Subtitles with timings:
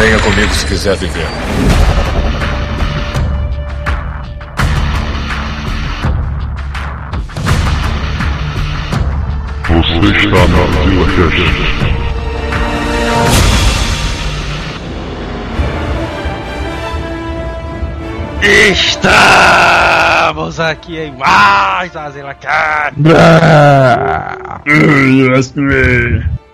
[0.00, 1.26] Venha comigo se quiser viver.
[9.68, 11.60] Você está na Vila Cast.
[20.32, 22.94] Estamos aqui em mais Azela Cat.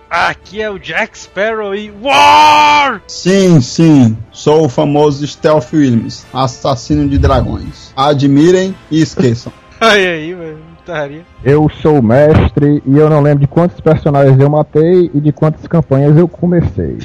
[0.09, 3.01] Aqui é o Jack Sparrow e War!
[3.07, 7.91] Sim, sim, sou o famoso Stealth Williams, assassino de dragões.
[7.95, 9.51] Admirem e esqueçam.
[9.81, 10.57] Olha aí, velho.
[10.77, 11.21] putaria.
[11.43, 15.31] Eu sou o mestre e eu não lembro de quantos personagens eu matei e de
[15.33, 16.97] quantas campanhas eu comecei.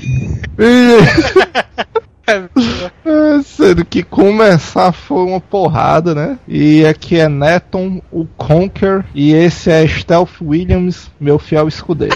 [2.24, 2.44] É,
[3.44, 6.38] Sendo que começar foi uma porrada, né?
[6.46, 12.14] E aqui é Neton, o Conquer, e esse é Stealth Williams, meu fiel escudeiro.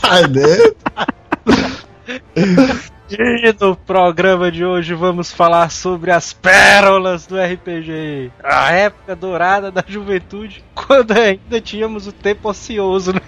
[0.00, 0.76] Sai dentro.
[3.08, 8.32] E no programa de hoje vamos falar sobre as pérolas do RPG.
[8.42, 13.20] A época dourada da juventude, quando ainda tínhamos o tempo ocioso, né?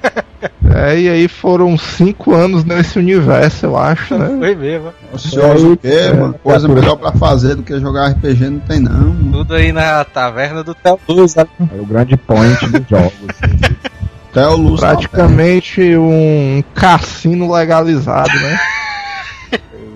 [0.74, 4.36] É, e aí foram cinco anos nesse universo, eu acho, né?
[4.38, 4.92] Foi mesmo.
[5.12, 5.88] Ocioso o quê?
[5.88, 6.80] É, Uma coisa criatura.
[6.80, 9.14] melhor pra fazer do que jogar RPG não tem não.
[9.32, 11.46] Tudo aí na taverna do Teluz, né?
[11.60, 13.12] É o grande point dos jogos.
[14.30, 14.86] Até o Lúcio.
[14.86, 18.58] Praticamente um cassino legalizado, né?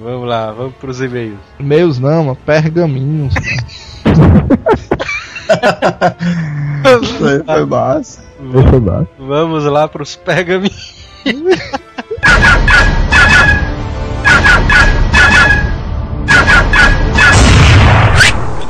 [0.02, 1.38] Vamos lá, vamos pros e-mails.
[1.60, 3.32] Meus não, mano, pergaminhos.
[3.34, 3.56] né?
[7.02, 8.24] Isso aí foi massa.
[8.40, 9.06] Deixa eu dar.
[9.16, 11.06] Vamos lá pros pergaminhos.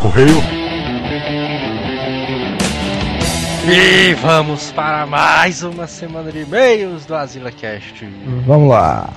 [0.01, 0.62] Correio.
[3.69, 8.05] E vamos para mais uma semana de e-mails do Azila Cast.
[8.47, 9.09] Vamos lá.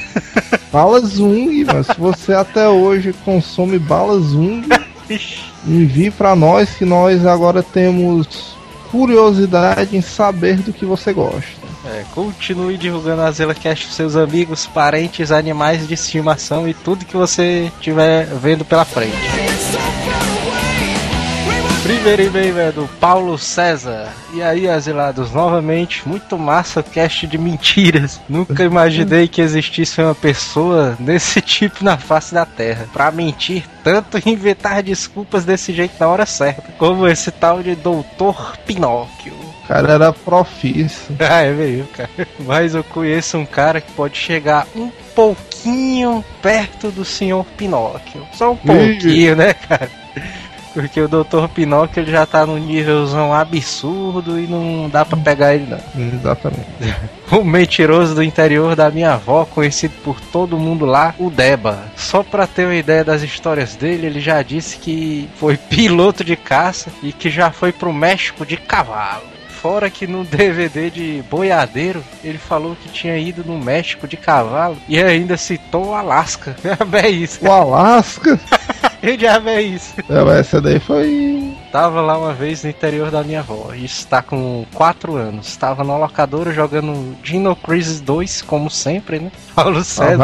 [0.72, 4.62] Bala Zung, mas se você até hoje consome bala Zung,
[5.66, 8.56] envie pra nós que nós agora temos
[8.91, 11.69] curiosidade em saber do que você gosta.
[11.84, 17.16] É, continue divulgando a ZelaCast pros seus amigos, parentes, animais de estimação e tudo que
[17.16, 19.16] você estiver vendo pela frente.
[21.88, 24.12] Primeiro e-mail é do Paulo César.
[24.34, 28.21] E aí, asilados, novamente, muito massa cast de mentiras.
[28.28, 32.87] Nunca imaginei que existisse uma pessoa desse tipo na face da Terra.
[32.93, 36.71] Pra mentir tanto e inventar desculpas desse jeito na hora certa.
[36.76, 39.32] Como esse tal de Doutor Pinóquio.
[39.66, 41.16] Cara era profício.
[41.19, 42.10] Ah, é mesmo, cara.
[42.41, 48.26] Mas eu conheço um cara que pode chegar um pouquinho perto do senhor Pinóquio.
[48.34, 49.90] Só um pouquinho, né, cara?
[50.73, 51.49] Porque o Dr.
[51.55, 55.81] Pinóquio ele já tá num nívelzão absurdo e não dá pra pegar ele, não.
[56.15, 56.67] Exatamente.
[57.31, 61.85] O mentiroso do interior da minha avó, conhecido por todo mundo lá, o Deba.
[61.94, 66.37] Só pra ter uma ideia das histórias dele, ele já disse que foi piloto de
[66.37, 69.25] caça e que já foi pro México de cavalo.
[69.61, 74.79] Fora que no DVD de Boiadeiro, ele falou que tinha ido no México de cavalo
[74.88, 76.56] e ainda citou o Alasca.
[76.94, 77.44] É isso.
[77.44, 78.41] O Alasca?
[79.00, 79.95] Que diabo é isso?
[80.09, 83.73] Mas essa daí foi tava lá uma vez no interior da minha avó.
[83.75, 85.56] Isso tá com 4 anos.
[85.56, 89.32] Tava na locadora jogando Dino Crisis 2, como sempre, né?
[89.55, 90.17] Paulo César.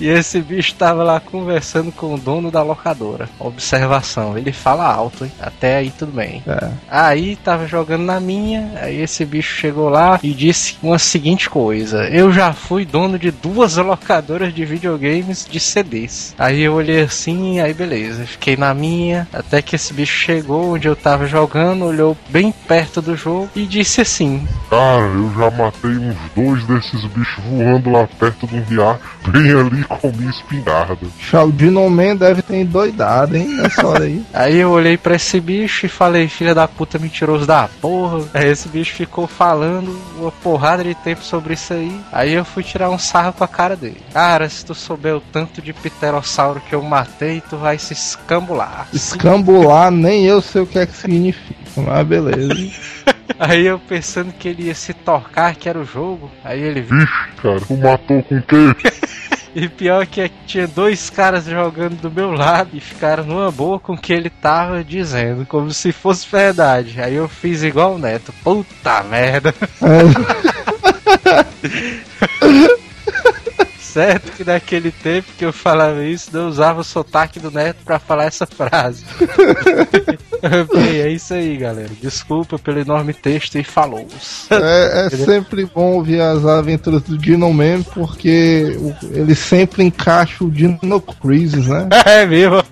[0.00, 3.28] E esse bicho tava lá conversando com o dono da locadora.
[3.38, 5.32] Observação, ele fala alto, hein?
[5.40, 6.42] Até aí tudo bem.
[6.46, 6.70] É.
[6.90, 12.08] Aí tava jogando na minha, aí esse bicho chegou lá e disse uma seguinte coisa:
[12.08, 16.34] Eu já fui dono de duas locadoras de videogames de CDs.
[16.38, 20.87] Aí eu olhei assim, aí beleza, fiquei na minha, até que esse bicho chegou onde
[20.88, 25.90] eu tava jogando, olhou bem perto do jogo e disse assim: Cara, eu já matei
[25.90, 31.06] uns dois desses bichos voando lá perto um riacho, bem ali com minha espingarda.
[31.44, 33.48] O Dinoman deve ter endoidado, hein?
[33.48, 34.22] Nessa hora aí.
[34.32, 38.24] Aí eu olhei pra esse bicho e falei, filha da puta mentiroso da porra.
[38.34, 42.00] Aí esse bicho ficou falando uma porrada de tempo sobre isso aí.
[42.12, 44.00] Aí eu fui tirar um sarro com a cara dele.
[44.12, 48.88] Cara, se tu souber o tanto de pterossauro que eu matei, tu vai se escambular.
[48.92, 52.54] Escambular, nem eu sei o que é que significa, mas beleza.
[53.38, 56.30] Aí eu pensando que ele ia se tocar, que era o jogo.
[56.44, 56.98] Aí ele viu.
[56.98, 58.56] Vixe, cara, tu matou com o quê?
[59.54, 63.94] E pior que tinha dois caras jogando do meu lado e ficaram numa boa com
[63.94, 67.00] o que ele tava dizendo, como se fosse verdade.
[67.00, 68.32] Aí eu fiz igual o Neto.
[68.44, 69.54] Puta merda.
[73.98, 77.98] Certo que naquele tempo que eu falava isso, eu usava o sotaque do Neto pra
[77.98, 79.04] falar essa frase.
[80.72, 81.90] Bem, é isso aí, galera.
[82.00, 84.06] Desculpa pelo enorme texto e falou.
[84.50, 88.78] É, é sempre bom ouvir as aventuras do Dino Man, porque
[89.10, 91.88] ele sempre encaixa o Dino Crisis, né?
[92.06, 92.62] É mesmo.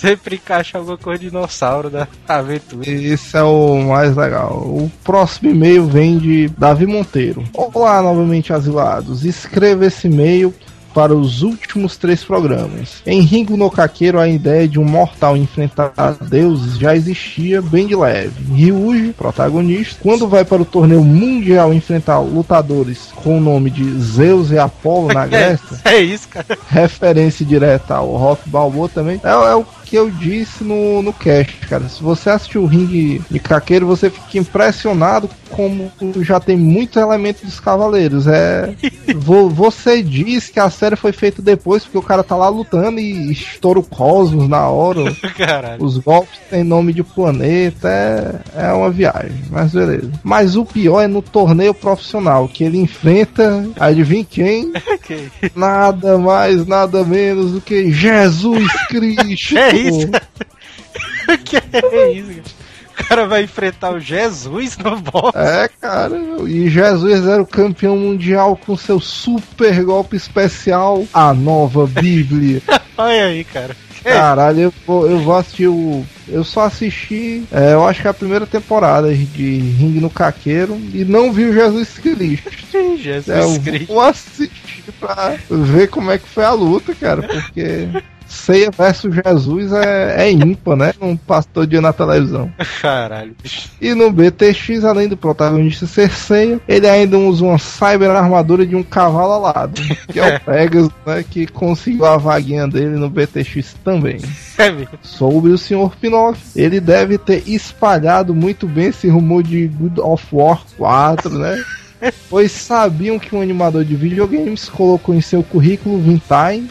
[0.00, 2.88] Sempre encaixa alguma coisa de dinossauro da aventura.
[2.88, 4.52] Esse é o mais legal.
[4.52, 7.44] O próximo e-mail vem de Davi Monteiro.
[7.52, 9.26] Olá, novamente asilados.
[9.26, 10.54] Escreva esse e-mail
[10.94, 13.02] para os últimos três programas.
[13.06, 15.92] Em Ringo no Caqueiro, a ideia de um mortal enfrentar
[16.22, 18.32] deuses já existia bem de leve.
[18.54, 24.50] Ryuji, protagonista, quando vai para o torneio mundial enfrentar lutadores com o nome de Zeus
[24.50, 26.58] e Apolo na Grécia, É isso, cara.
[26.68, 29.20] referência direta ao Rock Balboa também.
[29.22, 31.88] É, é o que eu disse no, no cast, cara.
[31.88, 35.90] Se você assistiu o ringue de caqueiro, você fica impressionado como
[36.22, 38.28] já tem muitos elementos dos cavaleiros.
[38.28, 38.72] É.
[39.16, 43.00] vo- você diz que a série foi feita depois, porque o cara tá lá lutando
[43.00, 45.12] e estoura o cosmos na hora.
[45.36, 45.82] Caralho.
[45.84, 50.08] Os golpes têm nome de planeta, é, é uma viagem, mas beleza.
[50.22, 54.72] Mas o pior é no torneio profissional, que ele enfrenta, adivinha quem?
[55.10, 55.28] Ok.
[55.56, 59.58] Nada mais, nada menos do que Jesus Cristo.
[59.58, 60.08] É isso,
[61.44, 62.60] que é isso, cara?
[63.00, 65.34] O cara vai enfrentar o Jesus no boss.
[65.34, 66.16] É, cara,
[66.46, 72.60] e Jesus era o campeão mundial com seu super golpe especial, a nova Bíblia.
[72.98, 73.74] Olha aí, cara.
[74.04, 74.12] É.
[74.12, 76.04] Caralho, eu vou, eu vou assistir o.
[76.28, 81.04] Eu só assisti, é, eu acho que a primeira temporada de Ring no Caqueiro e
[81.04, 82.50] não vi o Jesus Cristo.
[82.98, 83.86] Jesus É, eu Cristo.
[83.92, 87.88] vou assistir pra ver como é que foi a luta, cara, porque
[88.30, 90.94] Ceia versus Jesus é, é ímpar, né?
[91.00, 92.50] Não passa todo dia na televisão.
[92.80, 93.68] Caralho, bicho.
[93.80, 98.76] E no BTX, além do protagonista ser Ceia, ele ainda usa uma cyber armadura de
[98.76, 101.24] um cavalo alado, que é o Pegasus, né?
[101.28, 104.20] Que conseguiu a vaguinha dele no BTX também.
[104.60, 104.90] É mesmo.
[105.00, 105.96] Sobre o Sr.
[105.98, 111.64] Pinóquio, ele deve ter espalhado muito bem esse rumor de Good of War 4, né?
[112.28, 116.68] Pois sabiam que um animador de videogames colocou em seu currículo Vintime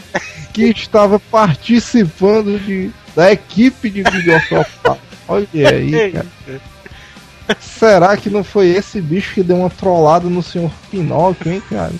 [0.52, 4.98] que estava participando de, da equipe de 4.
[5.28, 6.26] Olha aí, cara.
[7.58, 10.70] Será que não foi esse bicho que deu uma trollada no Sr.
[10.90, 11.92] Pinóquio, hein, cara?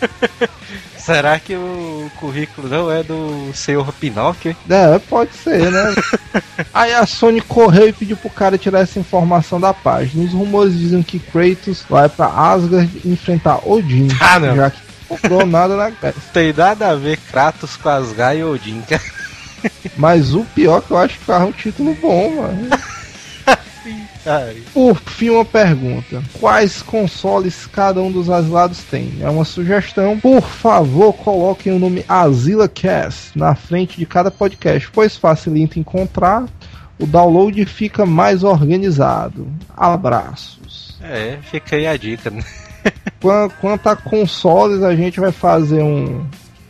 [0.97, 4.55] Será que o currículo não é do senhor Pinóquio?
[4.69, 5.95] É, pode ser, né?
[6.73, 10.25] Aí a Sony correu e pediu pro cara tirar essa informação da página.
[10.25, 14.09] Os rumores dizem que Kratos vai pra Asgard enfrentar Odin.
[14.21, 14.55] Ah, não.
[14.55, 16.23] Já que comprou nada na Grécia.
[16.33, 19.03] Tem nada a ver Kratos com Asgard e Odin, cara.
[19.97, 22.69] Mas o pior é que eu acho que é um título bom, mano.
[24.73, 29.15] Por fim, uma pergunta: Quais consoles cada um dos asilados tem?
[29.21, 30.19] É uma sugestão.
[30.21, 36.47] Por favor, coloquem o nome Azila Cast na frente de cada podcast, pois facilita encontrar.
[36.99, 39.49] O download fica mais organizado.
[39.75, 40.99] Abraços.
[41.03, 42.45] É, fica aí a dica, né?
[43.21, 46.25] Quan- Quanto a consoles, a gente vai fazer um,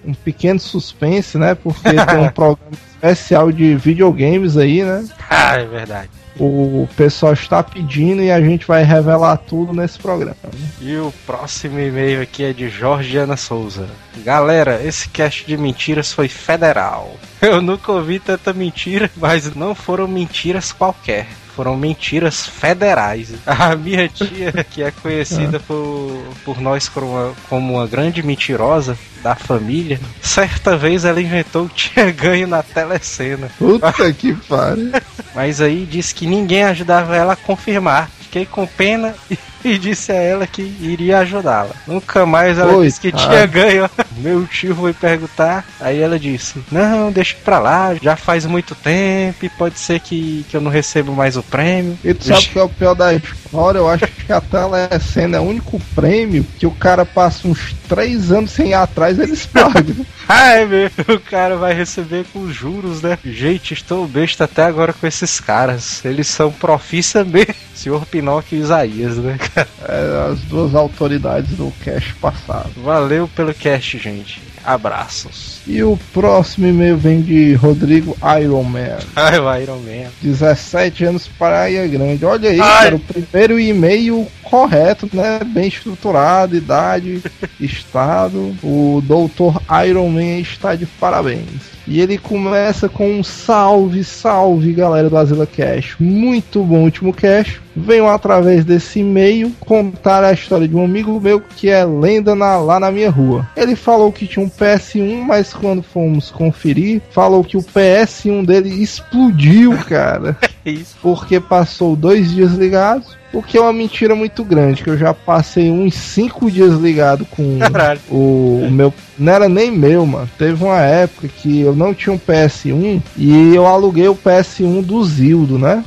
[0.04, 1.54] um pequeno suspense, né?
[1.54, 5.04] Porque tem um programa especial de videogames aí, né?
[5.28, 6.10] Ah, é verdade.
[6.38, 10.36] O pessoal está pedindo e a gente vai revelar tudo nesse programa.
[10.80, 13.86] E o próximo e-mail aqui é de Jorgiana Souza.
[14.24, 17.14] Galera, esse cast de mentiras foi federal.
[17.42, 21.26] Eu nunca ouvi tanta mentira, mas não foram mentiras qualquer.
[21.60, 23.34] Foram mentiras federais.
[23.44, 28.96] A minha tia, que é conhecida por, por nós como uma, como uma grande mentirosa
[29.22, 33.50] da família, certa vez ela inventou que tinha ganho na telecena.
[33.58, 34.90] Puta que pariu.
[35.34, 38.08] Mas aí disse que ninguém ajudava ela a confirmar.
[38.22, 41.74] Fiquei com pena e, e disse a ela que iria ajudá-la.
[41.86, 43.12] Nunca mais ela Oi, disse que ah.
[43.12, 43.90] tinha ganho.
[44.20, 49.44] Meu tio foi perguntar, aí ela disse: Não, deixa pra lá, já faz muito tempo
[49.44, 51.98] e pode ser que, que eu não recebo mais o prêmio.
[52.04, 53.78] E tu sabe o que é o pior da história?
[53.78, 58.30] Eu acho que a telecena é o único prêmio que o cara passa uns três
[58.30, 60.06] anos sem ir atrás eles pagam.
[60.28, 63.18] Ai meu, o cara vai receber com juros, né?
[63.24, 66.04] Gente, estou besta até agora com esses caras.
[66.04, 67.69] Eles são profissa mesmo.
[67.80, 69.68] Senhor Pinóquio e Isaías, né, cara?
[69.88, 72.70] É, as duas autoridades do cash passado.
[72.76, 74.42] Valeu pelo cast, gente.
[74.62, 75.62] Abraços.
[75.66, 78.98] E o próximo e-mail vem de Rodrigo Ironman.
[79.16, 80.10] Ai, o Iron Man.
[80.20, 82.24] 17 anos Praia Grande.
[82.26, 82.84] Olha aí, Ai.
[82.84, 85.40] cara, o primeiro e-mail correto, né?
[85.46, 87.22] Bem estruturado, idade,
[87.58, 88.54] estado.
[88.62, 91.70] O doutor Iron Man está de parabéns.
[91.86, 95.96] E ele começa com um salve, salve, galera do Azila Cash.
[95.98, 97.60] Muito bom último cash.
[97.84, 102.58] Venham através desse e-mail contar a história de um amigo meu que é lenda na-
[102.58, 103.46] lá na minha rua.
[103.56, 108.70] Ele falou que tinha um PS1, mas quando fomos conferir, falou que o PS1 dele
[108.82, 110.96] explodiu, cara Isso.
[111.02, 115.14] porque passou dois dias ligados, o que é uma mentira muito grande, que eu já
[115.14, 118.00] passei uns cinco dias ligado com Caralho.
[118.10, 118.92] o, o meu.
[119.18, 120.28] Não era nem meu, mano.
[120.38, 125.04] Teve uma época que eu não tinha um PS1 e eu aluguei o PS1 do
[125.04, 125.84] Zildo, né?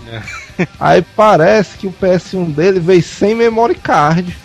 [0.80, 4.36] Aí parece que o PS1 dele veio sem memory card.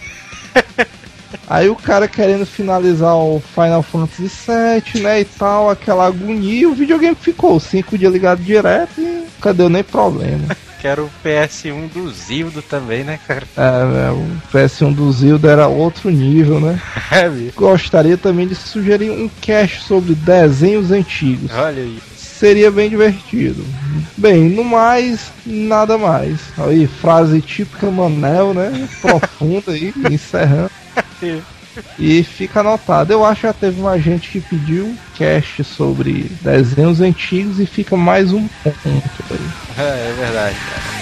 [1.46, 6.66] Aí o cara querendo finalizar o Final Fantasy VII, né, e tal, aquela agonia, e
[6.66, 10.56] o videogame ficou cinco dias ligado direto e nunca deu nem problema.
[10.80, 13.44] Quero o PS1 do Zildo também, né, cara?
[13.56, 16.80] É, é, o PS1 do Zilda era outro nível, né?
[17.10, 17.28] É.
[17.56, 21.50] Gostaria também de sugerir um cast sobre desenhos antigos.
[21.52, 21.98] Olha aí.
[22.38, 23.64] Seria bem divertido.
[24.16, 26.38] Bem, no mais, nada mais.
[26.56, 28.88] Aí, frase típica Manel, né?
[29.00, 30.70] Profunda aí, encerrando.
[31.98, 33.12] E fica anotado.
[33.12, 37.96] Eu acho que já teve uma gente que pediu cast sobre desenhos antigos e fica
[37.96, 39.50] mais um ponto aí.
[39.76, 40.97] É, é verdade, cara.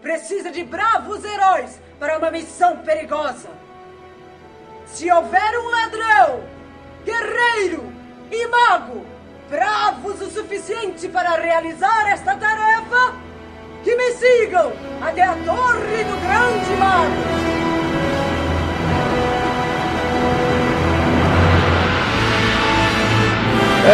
[0.00, 3.48] Precisa de bravos heróis para uma missão perigosa.
[4.86, 6.40] Se houver um ladrão,
[7.04, 7.92] guerreiro
[8.30, 9.06] e mago
[9.50, 13.14] bravos o suficiente para realizar esta tarefa,
[13.82, 17.50] que me sigam até a torre do grande mago.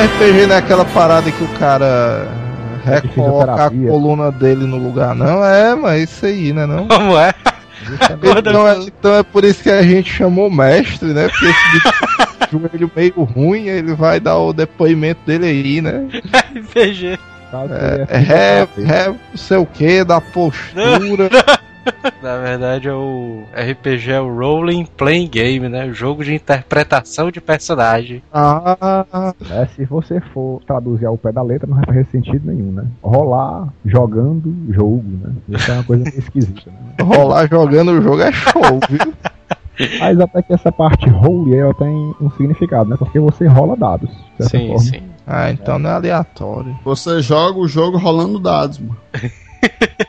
[0.05, 2.29] RPG é aquela parada que o cara
[3.03, 5.45] recoloca a coluna dele no lugar, não?
[5.45, 6.67] É, mas isso aí, né?
[6.67, 6.87] Não?
[6.87, 7.35] Como é?
[8.39, 11.29] Então, é, então é por isso que a gente chamou o mestre, né?
[11.29, 16.09] Porque esse bicho joelho meio ruim, ele vai dar o depoimento dele aí, né?
[16.57, 17.19] RPG.
[17.51, 21.31] Caso É, é, é não sei o que, da postura.
[22.23, 25.87] Na verdade, é o RPG é o Rolling Playing Game, né?
[25.87, 28.23] O jogo de interpretação de personagem.
[28.33, 32.73] Ah, É, se você for traduzir ao pé da letra, não vai fazer sentido nenhum,
[32.73, 32.85] né?
[33.03, 35.33] Rolar jogando jogo, né?
[35.49, 36.97] Isso é uma coisa meio esquisita, né?
[37.05, 39.15] rolar jogando o jogo é show, viu?
[40.01, 42.97] Mas até que essa parte role ela tem um significado, né?
[42.99, 44.11] Porque você rola dados.
[44.41, 44.79] Sim, forma.
[44.79, 45.03] sim.
[45.27, 46.79] Ah, então não é aleatório.
[46.85, 48.97] Você joga o jogo rolando dados, mano.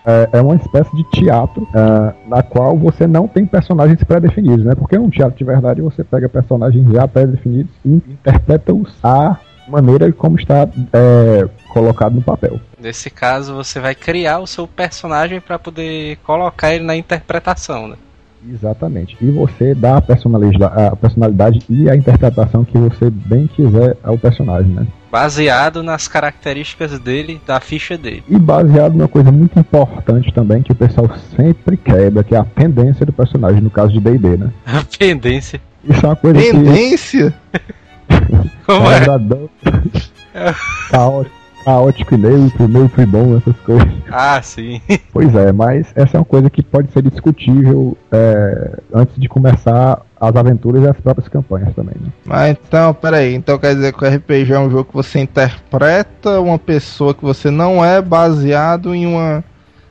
[0.05, 4.73] É, é uma espécie de teatro ah, na qual você não tem personagens pré-definidos, né?
[4.73, 9.37] Porque um teatro de verdade você pega personagens já pré-definidos e interpreta-os à
[9.67, 12.59] maneira como está é, colocado no papel.
[12.79, 17.97] Nesse caso, você vai criar o seu personagem para poder colocar ele na interpretação, né?
[18.49, 19.17] Exatamente.
[19.19, 24.17] E você dá a personalidade, a personalidade e a interpretação que você bem quiser ao
[24.17, 24.87] personagem, né?
[25.11, 28.23] Baseado nas características dele, da ficha dele.
[28.27, 32.43] E baseado numa coisa muito importante também que o pessoal sempre quebra, que é a
[32.43, 34.51] pendência do personagem, no caso de D&D, né?
[34.65, 35.61] A pendência.
[35.83, 37.33] Isso é uma coisa que Tendência?
[38.65, 40.53] Como é é?
[40.89, 41.35] caótico,
[41.67, 43.89] caótico e neutro, neutro e bom, essas coisas.
[44.09, 44.81] Ah, sim.
[45.11, 50.01] Pois é, mas essa é uma coisa que pode ser discutível é, antes de começar
[50.19, 52.09] as aventuras e as próprias campanhas também, né?
[52.23, 56.39] Mas então, peraí, então quer dizer que o RPG é um jogo que você interpreta
[56.39, 59.43] uma pessoa que você não é baseado em uma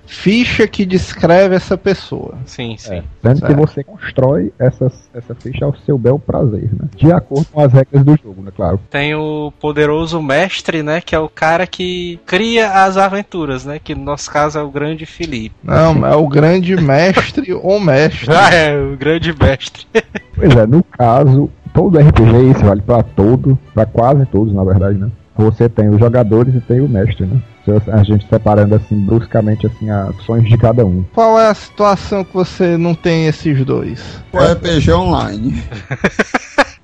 [0.06, 2.34] ficha que descreve essa pessoa.
[2.46, 2.94] Sim, sim.
[2.94, 3.56] É, sendo que Certo.
[3.56, 6.88] você constrói essas, essa ficha ao seu bel prazer, né?
[6.96, 8.50] De acordo com as regras do jogo, né?
[8.54, 8.80] Claro.
[8.90, 11.00] Tem o poderoso mestre, né?
[11.00, 13.78] Que é o cara que cria as aventuras, né?
[13.82, 15.54] Que no nosso caso é o grande Felipe.
[15.62, 18.30] Não, é o grande mestre ou mestre.
[18.32, 19.86] Ah, é, o grande mestre.
[20.34, 24.98] Pois é, no caso, todo RPG, isso vale pra todo, pra quase todos, na verdade,
[24.98, 25.10] né?
[25.36, 27.40] Você tem os jogadores e tem o mestre, né?
[27.82, 31.04] Se A gente separando assim bruscamente assim as ações de cada um.
[31.12, 34.22] Qual é a situação que você não tem esses dois?
[34.32, 35.62] O RPG online.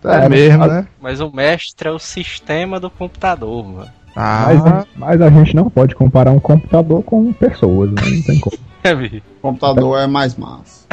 [0.05, 0.87] É, É, mesmo, mas- né?
[1.01, 3.89] Mas o mestre é o sistema do computador, mano.
[4.17, 8.03] Ah, Mas, mas a gente não pode comparar um computador com pessoas, né?
[8.05, 8.59] Não tem como.
[8.85, 8.93] É.
[8.93, 10.87] O computador é mais massa.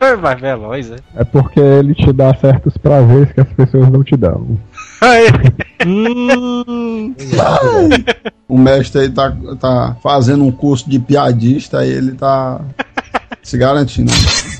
[0.00, 0.96] É mais veloz, né?
[1.14, 4.58] É porque ele te dá certos prazeres que as pessoas não te dão.
[5.86, 7.14] Hum,
[8.48, 12.60] O mestre aí tá, tá fazendo um curso de piadista aí ele tá
[13.42, 14.10] se garantindo.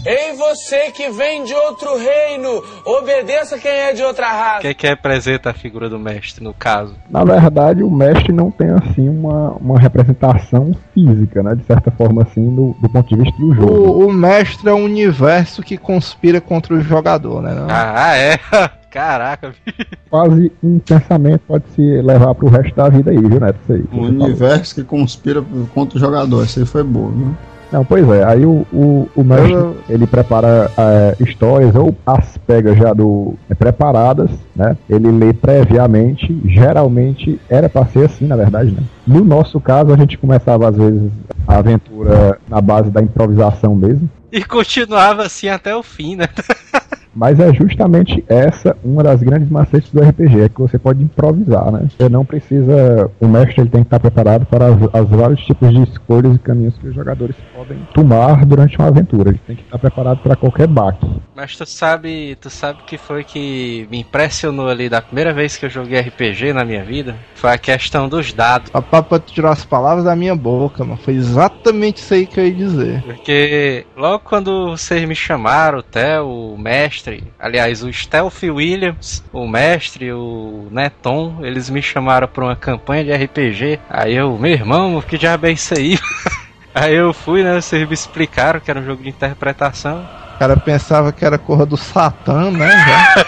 [0.04, 4.60] Ei, você que vem de outro reino, obedeça quem é de outra O raça.
[4.60, 6.94] que é que representa a figura do mestre, no caso?
[7.08, 11.54] Na verdade, o mestre não tem assim uma, uma representação física, né?
[11.54, 13.72] De certa forma, assim, do, do ponto de vista do jogo.
[13.72, 17.54] o, o mestre é um universo que conspira contra o jogador, né?
[17.54, 17.66] não?
[17.70, 18.38] Ah, é?
[18.94, 19.84] Caraca, bicho.
[20.08, 23.58] Quase um pensamento pode se levar pro resto da vida aí, viu, Neto?
[23.64, 23.82] Isso aí.
[23.82, 24.24] que Um você falou.
[24.26, 25.42] universo que conspira
[25.74, 26.44] contra o jogador.
[26.44, 27.34] Isso aí foi bom, viu?
[27.72, 28.22] Não, pois é.
[28.22, 33.34] Aí o, o, o mestre, Eu- ele prepara é, histórias ou as pega já do
[33.50, 34.76] é, preparadas, né?
[34.88, 36.40] Ele lê previamente.
[36.44, 38.82] Geralmente era pra ser assim, na verdade, né?
[39.04, 41.10] No nosso caso, a gente começava às vezes
[41.48, 44.08] a aventura na base da improvisação mesmo.
[44.30, 46.28] E continuava assim até o fim, né?
[47.14, 51.70] Mas é justamente essa uma das grandes macetes do RPG, é que você pode improvisar,
[51.70, 51.88] né?
[51.88, 53.10] Você não precisa.
[53.20, 56.38] O mestre ele tem que estar preparado para as, as vários tipos de escolhas e
[56.38, 59.30] caminhos que os jogadores podem tomar durante uma aventura.
[59.30, 61.06] Ele tem que estar preparado para qualquer baque.
[61.34, 65.56] Mas tu sabe, tu sabe o que foi que me impressionou ali da primeira vez
[65.56, 67.16] que eu joguei RPG na minha vida?
[67.34, 68.70] Foi a questão dos dados.
[68.70, 70.98] Papai pra tirar as palavras da minha boca, mano.
[71.02, 73.02] Foi exatamente isso aí que eu ia dizer.
[73.02, 77.03] Porque logo quando vocês me chamaram, o Theo, o mestre,
[77.38, 83.24] aliás, o Stealth Williams, o mestre, o Neton, eles me chamaram pra uma campanha de
[83.24, 83.80] RPG.
[83.88, 85.98] Aí eu, meu irmão, que diabo é isso aí?
[86.74, 87.60] Aí eu fui, né?
[87.60, 90.04] Vocês me explicaram que era um jogo de interpretação.
[90.34, 92.68] O cara pensava que era corra do Satã, né?
[92.68, 93.24] já.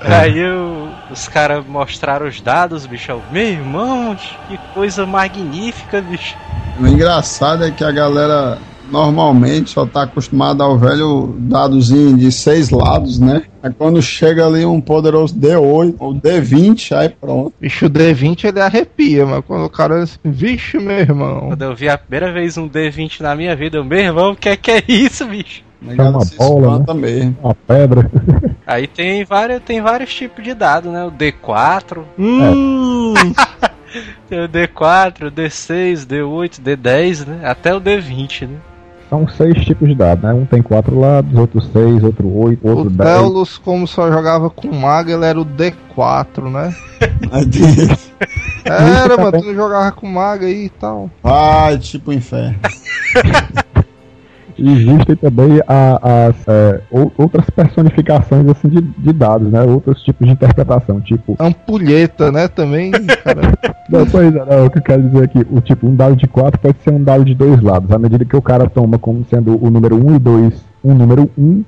[0.20, 3.12] Aí eu, os caras mostraram os dados, bicho.
[3.12, 4.16] Eu, meu irmão,
[4.48, 6.34] que coisa magnífica, bicho.
[6.80, 8.58] O engraçado é que a galera
[8.92, 13.42] normalmente só tá acostumada ao velho dadozinho de seis lados, né?
[13.62, 17.54] Aí quando chega ali um poderoso D8 ou D20, aí pronto.
[17.58, 21.48] Bicho, o D20 ele arrepia, mas quando o cara é assim, vixe, meu irmão.
[21.48, 24.36] Quando eu vi a primeira vez um D20 na minha vida, eu, meu irmão, o
[24.36, 25.62] que é que é isso, bicho?
[25.88, 27.36] A galera uma se bola, espanta mesmo.
[27.42, 28.10] Uma pedra.
[28.66, 31.04] Aí tem vários, tem vários tipos de dado, né?
[31.04, 33.14] O D4, Hum,
[34.28, 37.40] tem o D4, o D6, D8, D10, né?
[37.48, 38.56] Até o D20, né?
[39.12, 40.32] São seis tipos de dados, né?
[40.32, 43.10] Um tem quatro lados, outro seis, outro oito, outro o dez.
[43.10, 46.74] Telos, como só jogava com mago, ele era o D4, né?
[48.64, 51.10] Era, mano, tu não jogava com mago aí e tal.
[51.22, 52.58] Vai, tipo inferno.
[54.58, 59.62] Existem também a- as é, ou- outras personificações assim de, de dados, né?
[59.62, 61.36] Outros tipos de interpretação, tipo.
[61.38, 63.52] Ampulheta, né, também, cara.
[63.88, 66.26] Não, pois é, não, o que eu quero dizer aqui, o tipo, um dado de
[66.26, 69.24] 4 pode ser um dado de dois lados, à medida que o cara toma como
[69.28, 71.64] sendo o número 1 e 2, um número 1,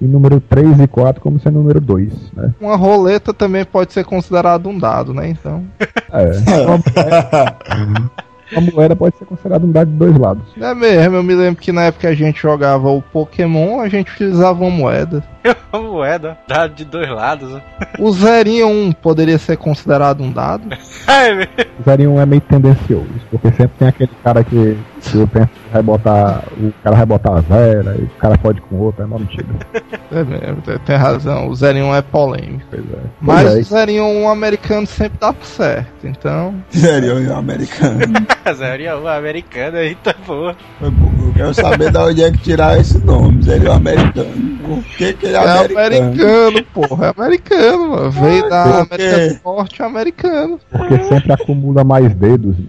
[0.00, 2.52] e número 3 e 4 como sendo o número 2, né?
[2.60, 5.62] Uma roleta também pode ser considerado um dado, né, então.
[6.12, 6.30] É.
[8.52, 10.42] Uma moeda, pode ser considerada um dado de dois lados.
[10.60, 13.88] É mesmo, eu me lembro que na época que a gente jogava o Pokémon, a
[13.88, 15.22] gente utilizava uma moeda.
[15.72, 17.50] Uma moeda, dado de dois lados.
[17.52, 17.62] né?
[17.98, 20.64] O zerinho 1 poderia ser considerado um dado?
[21.06, 21.46] Ai, meu.
[21.78, 24.76] O Zerinho é meio tendencioso, porque sempre tem aquele cara que
[25.14, 26.44] eu penso que vai botar.
[26.58, 29.46] O cara vai botar a Vera e o cara pode com outro, é uma mentira.
[30.10, 31.48] É mesmo, tem- razão.
[31.48, 32.62] O 01 é polêmico.
[32.70, 32.96] Pois é.
[33.20, 36.06] Mas Pois é, o 01 americano sempre dá certo.
[36.06, 36.54] Então.
[36.70, 38.00] Sério, é americano.
[38.56, 40.56] Zero um americano aí, tá boa.
[40.80, 40.92] Eu
[41.36, 44.58] quero saber de onde é que tirar esse nome, sério, americano.
[44.66, 45.86] Por que, que ele é É americano?
[45.86, 47.06] americano, porra.
[47.06, 48.10] É americano, mano.
[48.10, 48.62] Veio da?
[48.80, 50.60] América do Norte é americano.
[50.70, 52.64] Porque sempre acumula mais dedos, né?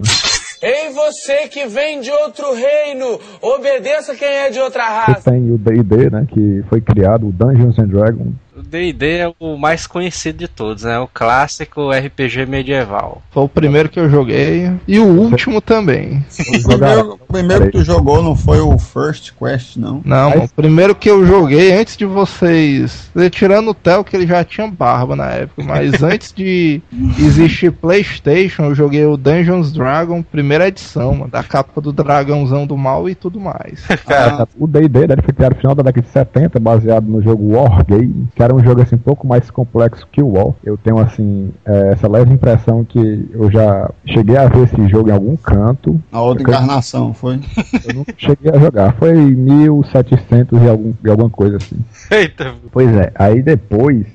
[0.62, 5.30] Ei, você que vem de outro reino, obedeça quem é de outra raça.
[5.30, 8.34] tem o D&D, né, que foi criado, o Dungeons and Dragons.
[8.70, 10.96] O D&D é o mais conhecido de todos, né?
[11.00, 13.20] O clássico RPG medieval.
[13.32, 14.70] Foi o primeiro que eu joguei.
[14.86, 16.24] E o último também.
[16.38, 20.00] O primeiro, primeiro que tu jogou não foi o First Quest, não?
[20.04, 23.10] Não, Mas- o primeiro que eu joguei antes de vocês.
[23.32, 26.80] Tirando o Theo, que ele já tinha barba na época, mas antes de
[27.18, 32.76] existir PlayStation, eu joguei o Dungeons Dragon, primeira edição, mano, da capa do dragãozão do
[32.76, 33.82] mal e tudo mais.
[34.06, 37.54] Ah, O D&D, né, foi criado no final da década de 70, baseado no jogo
[37.54, 40.54] Wargame, que era um jogo assim um pouco mais complexo que o War.
[40.64, 45.08] Eu tenho assim é, essa leve impressão que eu já cheguei a ver esse jogo
[45.08, 47.40] em algum canto, a outra encarnação, foi?
[47.88, 48.94] eu nunca cheguei a jogar.
[48.94, 51.76] Foi em 1700 e algum, e alguma coisa assim.
[52.10, 54.06] Eita, Pois é, aí depois,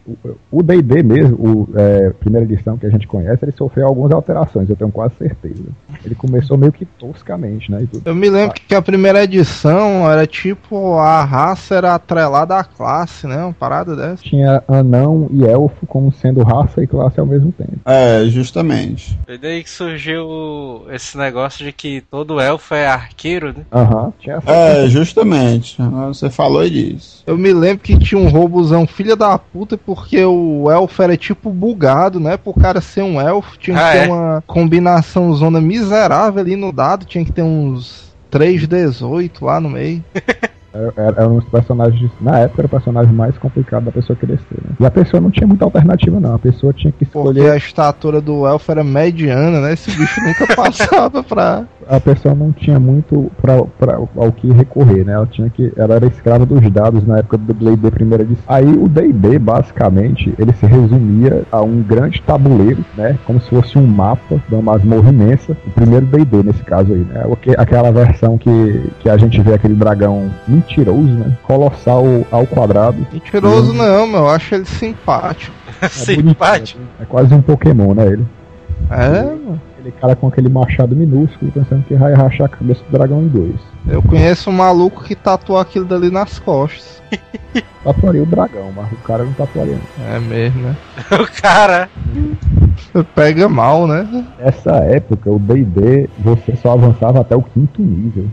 [0.51, 4.69] o- D&D mesmo, o é, primeira edição que a gente conhece, ele sofreu algumas alterações,
[4.69, 5.55] eu tenho quase certeza.
[6.03, 8.01] Ele começou meio que toscamente, né, e tudo.
[8.05, 13.27] Eu me lembro que a primeira edição era tipo, a raça era atrelada à classe,
[13.27, 13.37] né?
[13.43, 14.23] Uma parada dessa.
[14.35, 17.79] Tinha anão e elfo como sendo raça e classe ao mesmo tempo.
[17.85, 19.17] É, justamente.
[19.25, 23.65] foi daí que surgiu esse negócio de que todo elfo é arqueiro, né?
[23.71, 24.51] Aham, tinha essa.
[24.51, 25.77] É, justamente.
[26.07, 27.23] Você falou disso.
[27.25, 31.49] Eu me lembro que tinha um robozão filha da puta, porque o elfo era tipo
[31.49, 32.35] bugado, né?
[32.35, 34.07] Pro cara ser um elfo, tinha que Ah, ter é?
[34.07, 40.03] uma combinação zona miserável ali no dado, tinha que ter uns 3D18 lá no meio.
[40.97, 44.43] Era, era um dos personagens, na época era o personagem mais complicado da pessoa crescer,
[44.63, 44.75] né?
[44.79, 46.35] E a pessoa não tinha muita alternativa, não.
[46.35, 47.51] A pessoa tinha que Porque escolher.
[47.51, 49.73] a estatura do elfo era mediana, né?
[49.73, 51.63] Esse bicho nunca passava pra.
[51.87, 55.13] A pessoa não tinha muito pra, pra, ao que recorrer, né?
[55.13, 55.71] Ela tinha que.
[55.77, 58.43] Ela era escrava dos dados na época do D&D primeira edição.
[58.47, 63.17] Aí o D&D, basicamente, ele se resumia a um grande tabuleiro, né?
[63.25, 65.55] Como se fosse um mapa de uma masmorra imensa.
[65.65, 67.23] O primeiro D&D nesse caso aí, né?
[67.57, 70.29] Aquela versão que, que a gente vê aquele dragão
[70.65, 71.37] mentiroso, né?
[71.43, 73.05] Colossal ao quadrado.
[73.11, 74.21] Mentiroso não, meu.
[74.21, 75.53] Eu acho ele simpático.
[75.81, 76.79] É Simpático.
[76.79, 78.07] bonitinho, É quase um Pokémon, né?
[78.07, 78.25] Ele.
[78.89, 79.61] É, mano.
[79.77, 83.27] Aquele cara com aquele machado minúsculo, pensando que vai rachar a cabeça do dragão em
[83.27, 83.55] dois.
[83.87, 87.01] Eu conheço um maluco que tatuou aquilo dali nas costas.
[87.83, 89.77] Tatuaria o dragão, mas o cara não tatuaria.
[89.99, 90.15] não.
[90.15, 90.75] É mesmo, né?
[91.11, 91.89] O cara.
[93.13, 94.25] Pega mal, né?
[94.39, 98.27] Nessa época, o D&D, você só avançava até o quinto nível.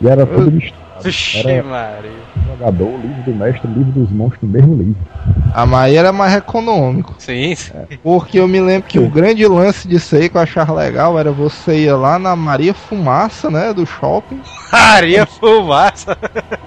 [0.00, 0.84] E era tudo misturado.
[1.02, 2.10] Vixe, Era Maria.
[2.46, 4.96] jogador, livro do mestre, livro dos monstros no mesmo livro.
[5.52, 7.14] A Maia era mais econômico.
[7.18, 7.72] Sim, sim.
[8.02, 11.30] Porque eu me lembro que o grande lance disso aí que eu achava legal era
[11.32, 13.72] você ir lá na Maria Fumaça, né?
[13.72, 14.40] Do shopping.
[14.72, 16.16] Maria fumaça.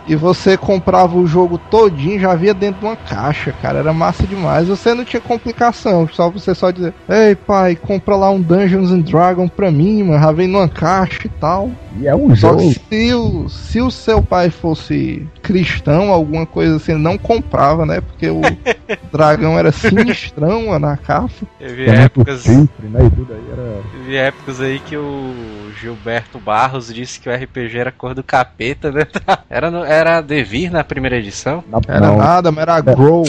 [0.08, 3.80] E você comprava o jogo todinho, já via dentro de uma caixa, cara.
[3.80, 4.68] Era massa demais.
[4.68, 6.08] Você não tinha complicação.
[6.14, 10.22] Só você só dizer, ei pai, compra lá um Dungeons and Dragons pra mim, mano.
[10.22, 11.70] Já vem numa caixa e tal.
[12.00, 12.62] E é um Só jogo.
[12.98, 18.02] Se o, se o seu pai fosse cristão, alguma coisa assim, não comprava, né?
[18.02, 18.42] Porque o
[19.14, 21.30] dragão era sinistrão na capa.
[21.60, 23.06] Teve épocas, chifre, né?
[23.06, 23.82] E tudo aí era.
[23.92, 25.34] teve épocas aí que o
[25.80, 29.06] Gilberto Barros disse que o RPG era cor do capeta, né?
[29.50, 31.64] Era, no- era Devir na primeira edição.
[31.68, 33.24] Na, Era não, nada, mas era Grow.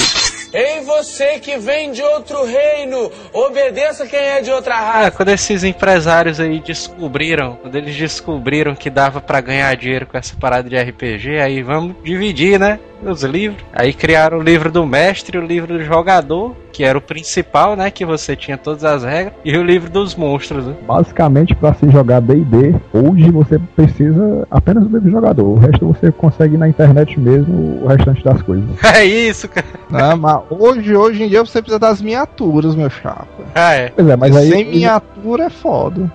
[0.52, 5.11] Ei, você que vem de outro reino, obedeça quem é de outra Ah, raça.
[5.11, 10.34] quando esses empresários aí descobriram, quando eles descobriram que dava pra ganhar dinheiro com essa
[10.37, 12.80] parada de RPG, aí vamos dividir, né?
[13.04, 13.62] Os livros.
[13.72, 17.74] Aí criaram o livro do mestre e o livro do jogador, que era o principal,
[17.76, 17.90] né?
[17.90, 20.74] Que você tinha todas as regras, e o livro dos monstros, né?
[20.87, 25.44] Basicamente, pra se jogar D&D, hoje você precisa apenas do livro jogador.
[25.46, 28.64] O resto você consegue na internet mesmo, o restante das coisas.
[28.98, 29.66] É isso, cara.
[29.90, 30.14] Né?
[30.16, 33.26] Mas hoje, hoje em dia você precisa das miniaturas, meu chapa.
[33.54, 33.90] Ah, é.
[33.94, 34.50] Pois é, mas aí.
[34.50, 36.11] Sem miniatura é foda.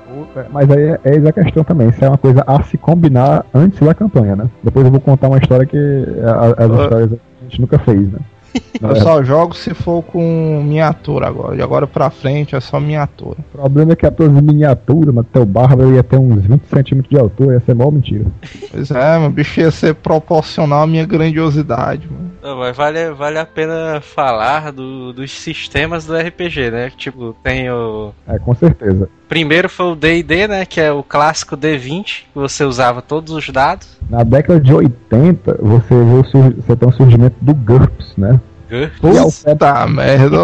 [0.51, 1.89] Mas aí é, é essa a questão também.
[1.89, 4.45] Isso é uma coisa a se combinar antes da campanha, né?
[4.63, 5.77] Depois eu vou contar uma história que
[6.25, 8.19] a- as A gente nunca fez, né?
[8.81, 11.55] Eu só jogo se for com miniatura agora.
[11.55, 13.38] De agora pra frente é só miniatura.
[13.51, 17.09] O problema é que a tua miniatura, mas teu barba ia ter uns 20 centímetros
[17.09, 18.25] de altura, ia ser mó mentira.
[18.69, 22.31] Pois é, meu bicho ia ser proporcional à minha grandiosidade, mano.
[22.43, 26.91] Não, mas vale, vale a pena falar do- dos sistemas do RPG, né?
[26.95, 28.12] Tipo, tem o.
[28.27, 29.09] É, com certeza.
[29.33, 33.49] Primeiro foi o D&D, né, que é o clássico D20, que você usava todos os
[33.49, 33.87] dados.
[34.07, 38.39] Na década de 80, você, o sur- você tem o surgimento do GURPS, né?
[38.69, 38.99] GURPS.
[39.01, 40.37] Que é o pé, Puta merda.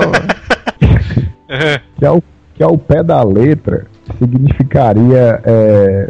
[1.99, 2.23] que é o,
[2.55, 3.85] que é o pé da letra,
[4.17, 6.09] significaria é,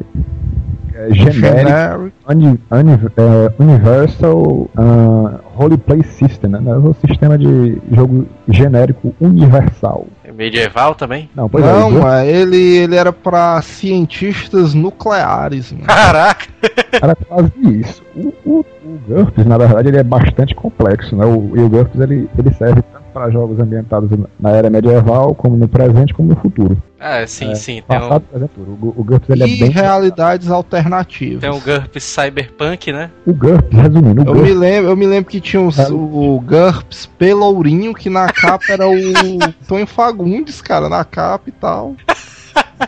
[0.94, 2.14] é, genérico, Generic.
[2.30, 6.62] uni- uni- é, Universal ah, Roleplay System, né?
[6.66, 10.08] É o sistema de jogo genérico universal.
[10.40, 11.30] É medieval também.
[11.36, 15.86] Não, pois Não, é, o mano, ele, ele era pra cientistas nucleares, mano.
[15.86, 16.48] Caraca!
[16.94, 18.02] Era quase isso.
[18.16, 21.26] O, o, o GURPS, na verdade, ele é bastante complexo, né?
[21.26, 25.58] O, e o GURPS ele, ele serve tanto para jogos ambientados na era medieval, como
[25.58, 26.82] no presente, como no futuro.
[27.00, 27.74] Ah, sim, É, sim.
[27.76, 28.78] Tem Passado, um, presente, futuro.
[28.82, 29.70] O, o GURPS ele é E bem.
[29.70, 31.40] realidades alternativas.
[31.42, 33.10] tem um GURPS Cyberpunk, né?
[33.26, 36.40] O GURPS, resumindo, o Eu GURPS me, lembro, eu me lembro que tinha os- o
[36.42, 38.92] GURPS Pelourinho, que na capa era o
[39.68, 41.96] Tonho Fagundes, cara, na capa e tal.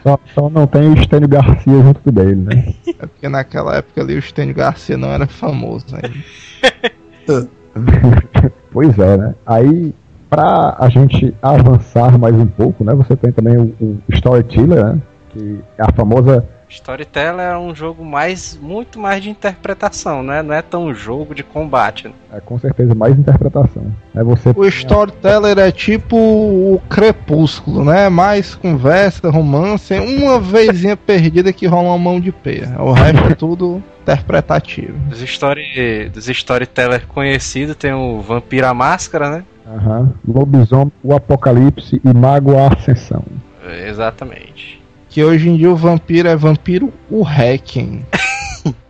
[0.04, 2.74] só, só não tem o Estênio Garcia junto dele, né?
[3.00, 7.52] É porque naquela época ali o Estênio Garcia não era famoso ainda.
[8.72, 9.36] Pois é, né?
[9.46, 9.94] Aí,
[10.32, 12.96] pra a gente avançar mais um pouco, né?
[12.96, 15.02] Você tem também o, o Storyteller, né?
[15.30, 16.48] Que é a famosa.
[16.70, 20.42] Storyteller é um jogo mais, muito mais de interpretação, né?
[20.42, 22.08] Não é tão jogo de combate.
[22.08, 22.14] né?
[22.32, 23.94] É, com certeza mais interpretação.
[24.16, 28.08] É você O Storyteller é tipo o Crepúsculo, né?
[28.08, 32.70] Mais conversa, romance, uma vezinha perdida que rola uma mão de pé.
[32.80, 34.98] O resto é tudo interpretativo.
[35.10, 39.44] Dos, story, dos Storyteller conhecidos tem o Vampiro à Máscara, né?
[39.68, 40.14] Aham.
[40.28, 43.24] Lobisomem, o Apocalipse e Mago a Ascensão.
[43.66, 44.82] É, Exatamente.
[45.10, 48.06] Que hoje em dia o vampiro é vampiro o Hacking.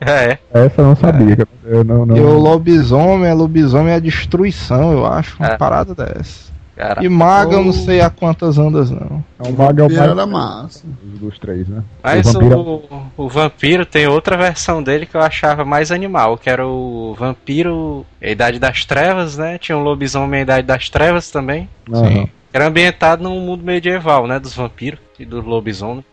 [0.01, 1.33] É, Essa eu não sabia.
[1.37, 2.17] que Eu não, não...
[2.17, 5.37] E o lobisomem é lobisomem é a destruição, eu acho.
[5.39, 5.57] Uma É.
[5.57, 6.50] parada dessa.
[6.75, 7.03] Cara.
[7.03, 9.23] E maga eu não O- sei a quantas andas, não.
[9.39, 10.83] É um mago é o Vampiro mais era massa.
[11.03, 11.83] dos- dos três, né?
[12.03, 16.37] Mas o vampiro o, o vampiro tem outra versão dele que eu achava mais animal,
[16.37, 19.57] que era o vampiro a Idade das Trevas, né?
[19.57, 21.67] Tinha um lobisomem a Idade das Trevas também.
[21.91, 22.27] Aham.
[22.53, 24.37] Era ambientado num mundo medieval, né?
[24.39, 26.03] Dos vampiros e do lobisomem.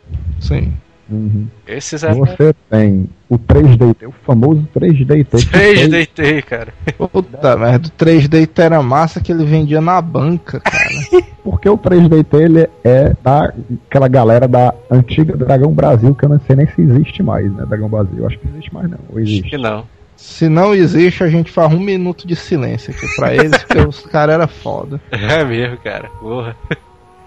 [0.40, 0.72] Sim.
[1.10, 1.46] Uhum.
[1.66, 5.38] Esses eram Você tem o 3DT, o famoso 3DT.
[5.38, 6.74] que três foi- DT, cara.
[7.10, 10.88] Puta merda, o 3D era massa que ele vendia na banca, cara.
[11.42, 13.52] Porque o 3DT ele é da
[13.88, 17.64] aquela galera da antiga Dragão Brasil, que eu não sei nem se existe mais, né?
[17.66, 18.18] Dragão Brasil.
[18.18, 18.98] Eu acho que não existe mais, não.
[19.08, 19.48] Ou Acho existe.
[19.50, 19.84] que não.
[20.16, 24.00] Se não existe, a gente faz um minuto de silêncio aqui pra eles, porque os
[24.04, 25.00] caras eram foda.
[25.12, 26.08] É mesmo, cara.
[26.20, 26.56] Porra.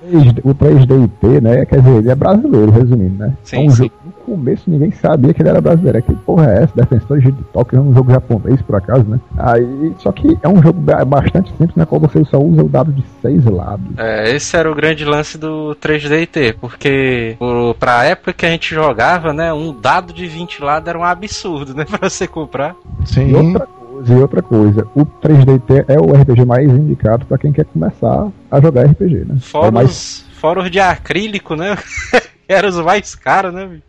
[0.03, 1.65] 3D O 3DT, né?
[1.65, 3.33] Quer dizer, ele é brasileiro, resumindo, né?
[3.43, 3.75] Sim, é um sim.
[3.83, 3.91] jogo.
[4.05, 5.97] No começo ninguém sabia que ele era brasileiro.
[5.97, 6.73] É que porra é essa?
[6.75, 9.19] Defensores de Tóquio é um jogo japonês, por acaso, né?
[9.37, 12.69] Aí, só que é um jogo ba- bastante simples, na qual você só usa o
[12.69, 13.85] dado de seis lados.
[13.97, 18.73] É, esse era o grande lance do 3DT, porque o- pra época que a gente
[18.73, 19.51] jogava, né?
[19.53, 21.85] Um dado de 20 lados era um absurdo, né?
[21.89, 22.75] Pra você comprar.
[23.01, 23.33] E Sim.
[23.35, 23.67] outra
[24.09, 28.61] e outra coisa, o 3DT é o RPG mais indicado pra quem quer começar a
[28.61, 29.37] jogar RPG, né?
[29.39, 31.77] Fora, É mais os, fora os de acrílico, né?
[32.47, 33.65] Eram os mais caros, né?
[33.65, 33.83] bicho?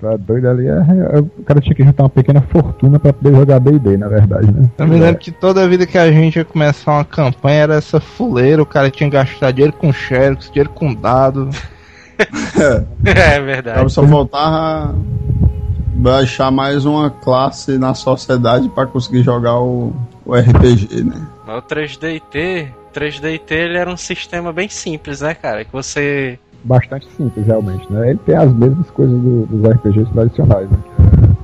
[0.00, 3.34] pra doido ali, é, é- o cara tinha que juntar uma pequena fortuna pra poder
[3.34, 4.70] jogar D&D, na verdade, né?
[4.78, 7.98] Eu me lembro que toda vida que a gente ia começar uma campanha era essa
[7.98, 11.50] fuleira, o cara tinha que gastar dinheiro com xerox, dinheiro com dado.
[13.04, 13.80] É verdade.
[13.80, 14.92] Eu só faltava
[15.98, 19.92] baixar mais uma classe na sociedade pra conseguir jogar o,
[20.24, 21.26] o RPG, né?
[21.46, 25.64] Mas o 3DT, 3DT ele era um sistema bem simples, né, cara?
[25.64, 26.38] Que você.
[26.64, 28.10] Bastante simples, realmente, né?
[28.10, 30.78] Ele tem as mesmas coisas do- dos RPGs tradicionais, né?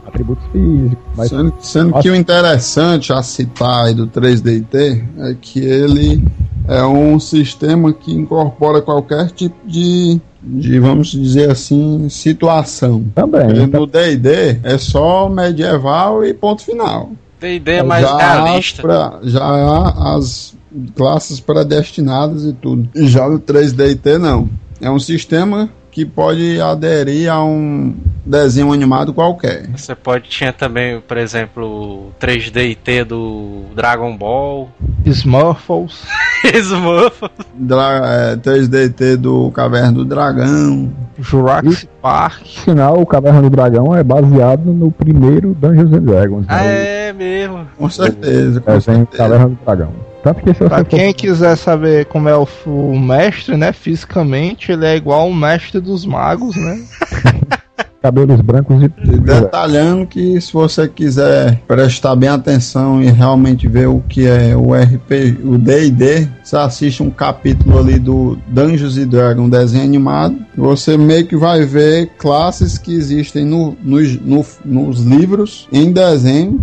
[0.06, 5.58] Atributos físicos, mas Sendo, sendo que o interessante a citar aí do 3DT é que
[5.60, 6.22] ele
[6.68, 13.04] é um sistema que incorpora qualquer tipo de, de vamos dizer assim, situação.
[13.14, 13.66] também, né?
[13.66, 17.10] No D&D é só medieval e ponto final.
[17.40, 18.82] DD é mais já, realista.
[18.82, 20.54] pra- já há as
[20.94, 22.88] classes predestinadas e tudo.
[22.94, 24.48] E já no 3DT não.
[24.80, 27.94] É um sistema que pode aderir a um
[28.26, 29.68] desenho animado qualquer.
[29.70, 34.68] Você pode tinha também, por exemplo, o 3DT do Dragon Ball,
[35.06, 36.04] Smurfles.
[36.52, 37.22] Smurf.
[37.54, 40.92] Dra é, 3DT do Caverna do Dragão.
[41.20, 42.44] Jurassic Park.
[42.44, 47.08] Sinal, o Caverna do Dragão é baseado no primeiro Dungeons and Dragons, Ah, né?
[47.08, 47.66] é mesmo.
[47.78, 49.16] Com certeza, O com desenho certeza.
[49.22, 49.92] Caverna do Dragão.
[50.24, 53.72] Tanto que se você Pra for quem quiser saber como é o, o mestre, né?
[53.72, 56.82] Fisicamente, ele é igual o mestre dos magos, né?
[58.02, 58.84] cabelos brancos e.
[58.84, 64.54] E Detalhando que se você quiser prestar bem atenção e realmente ver o que é
[64.54, 69.84] o RP, o D&D, você assiste um capítulo ali do Dungeons and Dragons, um desenho
[69.84, 75.66] animado, e você meio que vai ver classes que existem no, nos- no- nos livros
[75.72, 76.62] em desenho.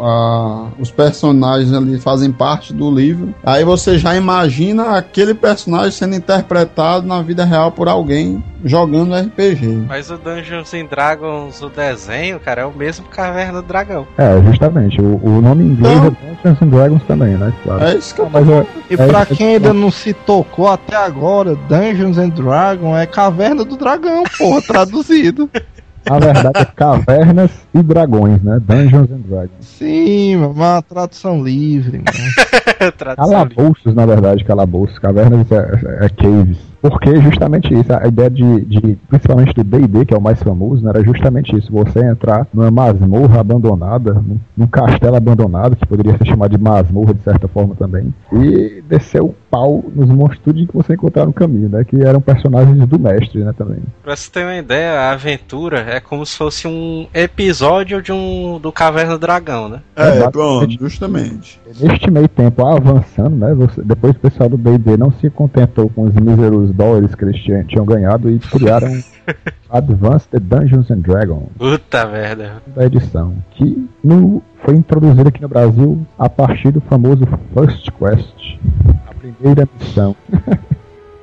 [0.00, 3.34] Ah, os personagens ali fazem parte do livro.
[3.44, 9.84] Aí você já imagina aquele personagem sendo interpretado na vida real por alguém jogando RPG.
[9.88, 14.06] Mas o Dungeons and Dragons, o desenho, cara, é o mesmo Caverna do Dragão.
[14.18, 15.00] É, justamente.
[15.00, 17.52] O, o nome em inglês Então- é Dungeons and Dragons também, né?
[17.62, 17.84] Claro.
[17.84, 20.96] É isso que eu mas é, E é pra quem ainda não se tocou até
[20.96, 25.48] agora, Dungeons and Dragons é Caverna do Dragão, porra, traduzido.
[26.08, 28.58] Na verdade, é Cavernas e Dragões, né?
[28.60, 29.50] Dungeons and Dragons.
[29.60, 32.92] Sim, uma tradução livre, mano.
[32.96, 33.54] Tradução livre.
[33.54, 34.98] Calabouços, na verdade, calabouços.
[34.98, 36.69] Cavernas é, é caves.
[36.80, 40.82] Porque justamente isso, a ideia de, de principalmente do D&D, que é o mais famoso,
[40.82, 46.16] né, era justamente isso, você entrar numa masmorra abandonada, num, num castelo abandonado, que poderia
[46.16, 50.68] ser chamado de masmorra de certa forma também, e descer o pau nos monstros que
[50.72, 53.78] você encontrar no caminho, né, que eram personagens do mestre, né, também.
[54.02, 58.58] Pra você ter uma ideia, a aventura é como se fosse um episódio de um
[58.60, 59.80] do Caverna do Dragão, né?
[59.96, 61.60] É, pronto, justamente.
[61.80, 66.04] Neste meio tempo, avançando, né, você- depois o pessoal do D&D não se contentou com
[66.04, 69.02] os míseros dólares que eles tinham, tinham ganhado e criaram
[69.70, 71.48] Advanced Dungeons and Dragons.
[71.58, 72.62] Puta merda.
[72.74, 78.58] da edição, que no, foi introduzida aqui no Brasil a partir do famoso First Quest,
[79.08, 80.16] a primeira missão.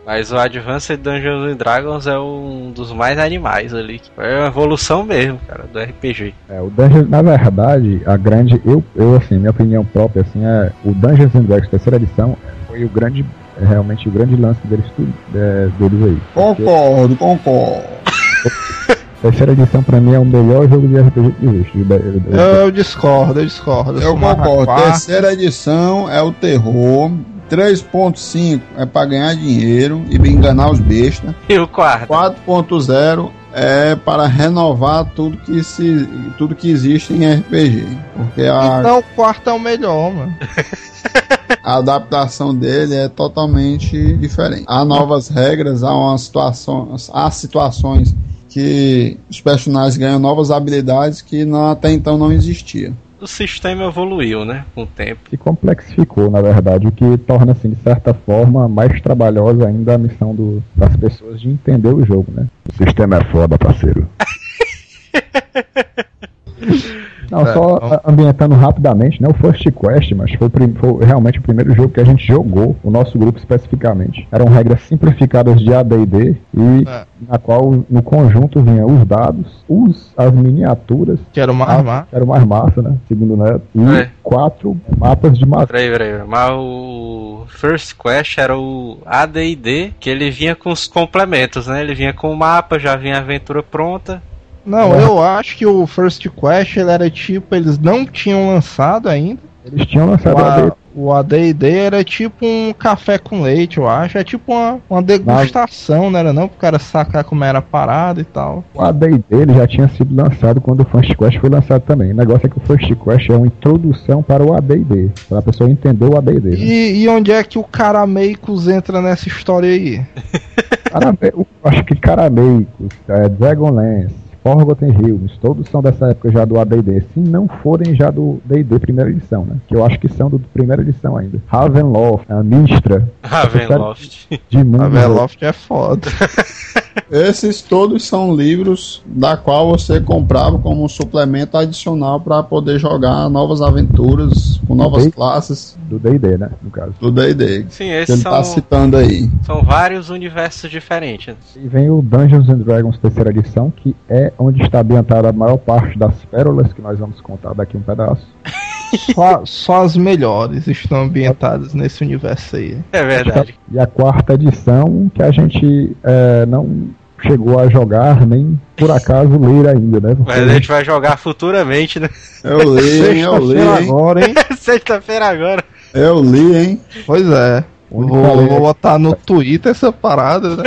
[0.08, 4.00] Mas o Advanced Dungeons and Dragons é um dos mais animais ali.
[4.18, 6.34] É uma evolução mesmo, cara, do RPG.
[6.48, 10.72] É, o Dungeons, na verdade, a grande, eu, eu assim, minha opinião própria, assim, é
[10.86, 12.38] o Dungeons and Dragons terceira edição
[12.78, 13.26] foi o grande,
[13.62, 16.22] é realmente o grande lance deles, tudo, é, deles aí.
[16.34, 17.84] Concordo, concordo.
[18.90, 21.86] a terceira edição pra mim é o melhor jogo de RPG que existe.
[22.32, 24.02] Eu, discordo, eu discordo.
[24.02, 24.84] Eu concordo.
[24.84, 27.12] Terceira edição é o terror.
[27.50, 31.34] 3.5 é pra ganhar dinheiro e enganar os bestas.
[31.48, 32.08] E o quarto?
[32.08, 37.88] 4.0 é para renovar tudo que, se, tudo que existe em RPG.
[38.16, 40.36] Porque a, Então o quarto é o melhor, mano.
[41.64, 44.64] a adaptação dele é totalmente diferente.
[44.68, 48.16] Há novas regras, há, uma situação, há situações
[48.50, 52.94] que os personagens ganham novas habilidades que não- até então não existiam.
[53.20, 54.64] O sistema evoluiu, né?
[54.76, 55.22] Com o tempo.
[55.28, 59.98] que complexificou, na verdade, o que torna, assim, de certa forma, mais trabalhosa ainda a
[59.98, 62.46] missão do- das pessoas de entender o jogo, né?
[62.72, 64.08] O sistema é foda, parceiro.
[67.32, 69.28] Não, É, só então- ambientando rapidamente, né?
[69.30, 72.90] O First Quest, mas foi, foi realmente o primeiro jogo que a gente jogou, o
[72.90, 74.28] nosso grupo especificamente.
[74.32, 77.06] Eram regras simplificadas de AD&D e É.
[77.30, 82.08] na qual no conjunto vinha os dados, os, as miniaturas, Que era uma arma.
[82.12, 82.96] era o mais massa, né?
[83.08, 84.10] Segundo o Neto, e É.
[84.24, 85.68] quatro mapas de mata.
[85.68, 86.24] Peraí, peraí.
[86.28, 91.82] Mas o First Quest era o AD&D, que ele vinha com os complementos, né?
[91.82, 94.22] Ele vinha com o mapa, já vinha a aventura pronta.
[94.68, 99.42] Não, eu acho que o First Quest ele era tipo, eles não tinham lançado ainda.
[99.66, 103.88] Eles tinham lançado O a A- O AD&D era tipo um café com leite, eu
[103.88, 104.18] acho.
[104.18, 106.48] É tipo uma, uma degustação, não era não?
[106.48, 108.64] Pro cara sacar como era a parada e tal.
[108.74, 112.12] O AD&D ele já tinha sido lançado quando o First Quest foi lançado também.
[112.14, 115.42] O negócio é que o First Quest é uma introdução para o AD&D, para a
[115.42, 116.50] pessoa entender o AD&D.
[116.50, 116.56] Né?
[116.58, 120.02] E, e onde é que o Carameicos entra nessa história aí?
[120.90, 124.16] Carame- eu acho que Carameicos, é, Dragonlance,
[124.54, 128.80] Forgotten Realms, todos são dessa época já do AD&D, se não forem já do D&D
[128.80, 129.58] primeira edição, né?
[129.68, 131.38] Que eu acho que são do primeira edição ainda.
[131.48, 134.40] Ravenloft, a Mistra, Ravenloft.
[134.50, 136.08] de Mundo Veloft é foda.
[137.12, 143.30] Esses todos são livros da qual você comprava como um suplemento adicional para poder jogar
[143.30, 146.50] novas aventuras com novas classes do D&D, né?
[146.62, 146.94] No caso.
[147.00, 147.66] do D&D.
[147.70, 149.30] Sim, esses ele tá são, citando aí.
[149.44, 151.36] são vários universos diferentes.
[151.56, 155.58] E vem o Dungeons and Dragons terceira edição, que é onde está ambientada a maior
[155.58, 158.26] parte das pérolas que nós vamos contar daqui um pedaço.
[158.98, 162.78] Só, só as melhores estão ambientadas nesse universo aí.
[162.92, 163.58] É verdade.
[163.72, 166.90] E a quarta edição, que a gente é, não
[167.22, 170.16] chegou a jogar, nem por acaso ler ainda, né?
[170.16, 172.10] Porque Mas a gente vai jogar futuramente, né?
[172.44, 173.22] Eu li, hein?
[173.22, 173.90] Eu hein?
[173.90, 174.36] agora, hein?
[174.58, 175.64] Sexta-feira agora.
[175.94, 176.82] Eu li, hein?
[177.06, 177.64] Pois é.
[177.90, 180.64] Vou, vou botar no Twitter essa parada, né?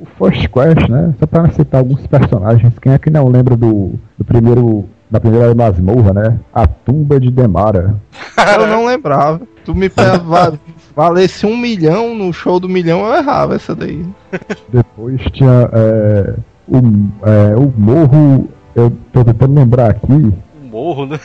[0.00, 1.14] o First Quest, né?
[1.18, 4.88] Só para citar alguns personagens, quem é que não lembra do, do primeiro.
[5.10, 6.38] Da primeira masmorra, né?
[6.54, 7.96] A tumba de Demara.
[8.60, 9.40] Eu não lembrava.
[9.64, 9.90] Tu me
[10.94, 14.04] valesse um milhão no show do milhão, eu errava essa daí.
[14.72, 16.34] Depois tinha é,
[16.68, 16.78] o,
[17.26, 20.06] é, o morro, eu tô tentando lembrar aqui.
[20.12, 20.32] Um
[20.70, 21.18] morro, né?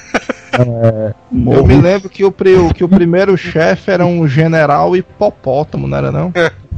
[0.60, 2.32] É, Eu me lembro que o,
[2.74, 6.32] que o primeiro chefe era um general hipopótamo, não era não?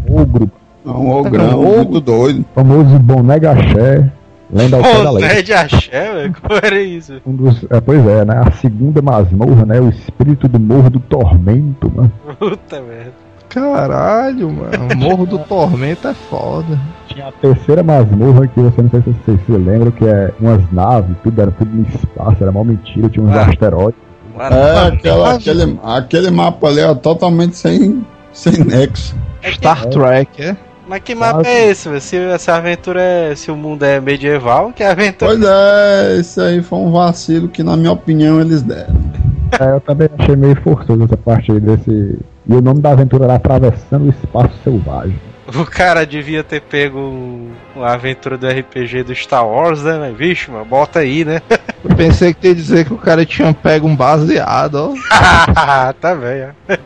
[0.09, 0.49] ogro,
[0.85, 1.75] É um ogrão, Ogro.
[1.75, 2.45] muito doido.
[2.55, 4.11] famoso Boné Gaché,
[4.51, 5.43] lenda ao pé da lei.
[5.43, 6.35] De axé, velho.
[6.41, 7.21] Como era isso?
[7.25, 8.41] Um dos, é, pois é, né?
[8.45, 9.79] A segunda masmorra, né?
[9.79, 12.11] O espírito do morro do tormento, mano.
[12.39, 13.13] Puta merda.
[13.49, 14.95] Caralho, mano.
[14.97, 16.77] Morro do Tormento é foda.
[17.07, 20.61] Tinha a terceira masmorra que você não sei se vocês se lembram, que é umas
[20.71, 23.45] naves, tudo era tudo no espaço, era mal mentira, tinha uns Ah.
[23.47, 23.99] asteroides.
[24.37, 29.15] É, aquela, aquele, aquele mapa ali é totalmente sem, sem nexo.
[29.43, 30.55] Star Trek, é?
[30.87, 32.01] Mas que mapa é esse, velho?
[32.01, 33.35] Se essa aventura é.
[33.35, 35.31] Se o mundo é medieval, que aventura.
[35.31, 38.95] Pois é, esse aí foi um vacilo que, na minha opinião, eles deram.
[39.59, 42.17] É, eu também achei meio forçoso essa parte aí desse.
[42.49, 45.19] E o nome da aventura era Atravessando o Espaço Selvagem.
[45.55, 49.97] O cara devia ter pego um- uma aventura do RPG do Star Wars, né?
[49.97, 51.41] Mas, vixe, mano, bota aí, né?
[51.83, 54.93] Eu pensei que ia dizer que o cara tinha pego um baseado, ó.
[56.01, 56.53] tá velho.
[56.67, 56.77] É,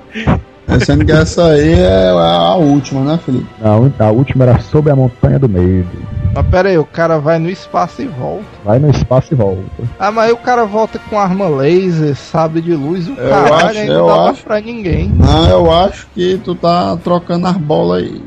[0.80, 3.48] Sendo que essa aí é a última, né, Felipe?
[3.62, 5.88] Não, a última era Sob a Montanha do Medo.
[6.34, 8.46] Mas pera aí, o cara vai no espaço e volta.
[8.64, 9.62] Vai no espaço e volta.
[10.00, 13.54] Ah, mas aí o cara volta com arma laser, sabre de luz, o Eu caralho
[13.56, 14.44] acho, ainda eu não dá acho.
[14.44, 15.10] pra ninguém.
[15.10, 18.22] Não, eu acho que tu tá trocando as bolas aí.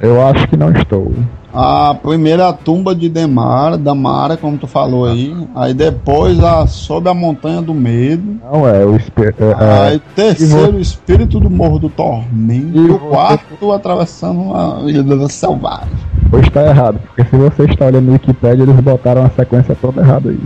[0.00, 1.12] Eu acho que não estou.
[1.52, 5.34] A primeira a tumba de Demara, da Mara, como tu falou aí.
[5.54, 8.38] Aí depois a Sob a Montanha do Medo.
[8.52, 12.78] Não é, o espe- é, é, Aí terceiro, o Espírito do Morro do Tormento.
[12.78, 15.88] E o quarto, atravessando a Ilha Selvagem.
[16.30, 20.00] Pois está errado, porque se você está olhando no Wikipedia, eles botaram a sequência toda
[20.02, 20.38] errada aí.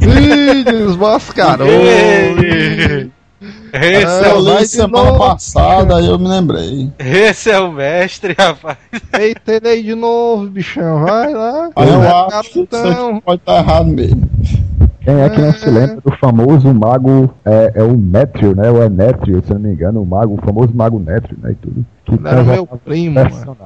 [0.00, 1.66] Ih, desmascarou.
[3.72, 6.90] Esse, Ah, é o, de semana passada, aí eu me lembrei.
[6.98, 8.76] esse é o mestre, rapaz.
[9.18, 11.04] Eita, ele aí de novo, bichão.
[11.04, 11.70] Vai lá.
[11.76, 12.08] Aí eu Vai,
[12.38, 13.10] acho que isso garotão.
[13.10, 14.30] aqui pode estar errado mesmo.
[15.02, 18.70] Quem é que não se lembra do famoso mago, é, é o Nétrio, né?
[18.70, 21.52] Ou é Nétrio, se não me engano, o mago, o famoso mago Nétrio, né?
[21.52, 21.86] E tudo.
[22.04, 23.56] Que era meu primo, mano.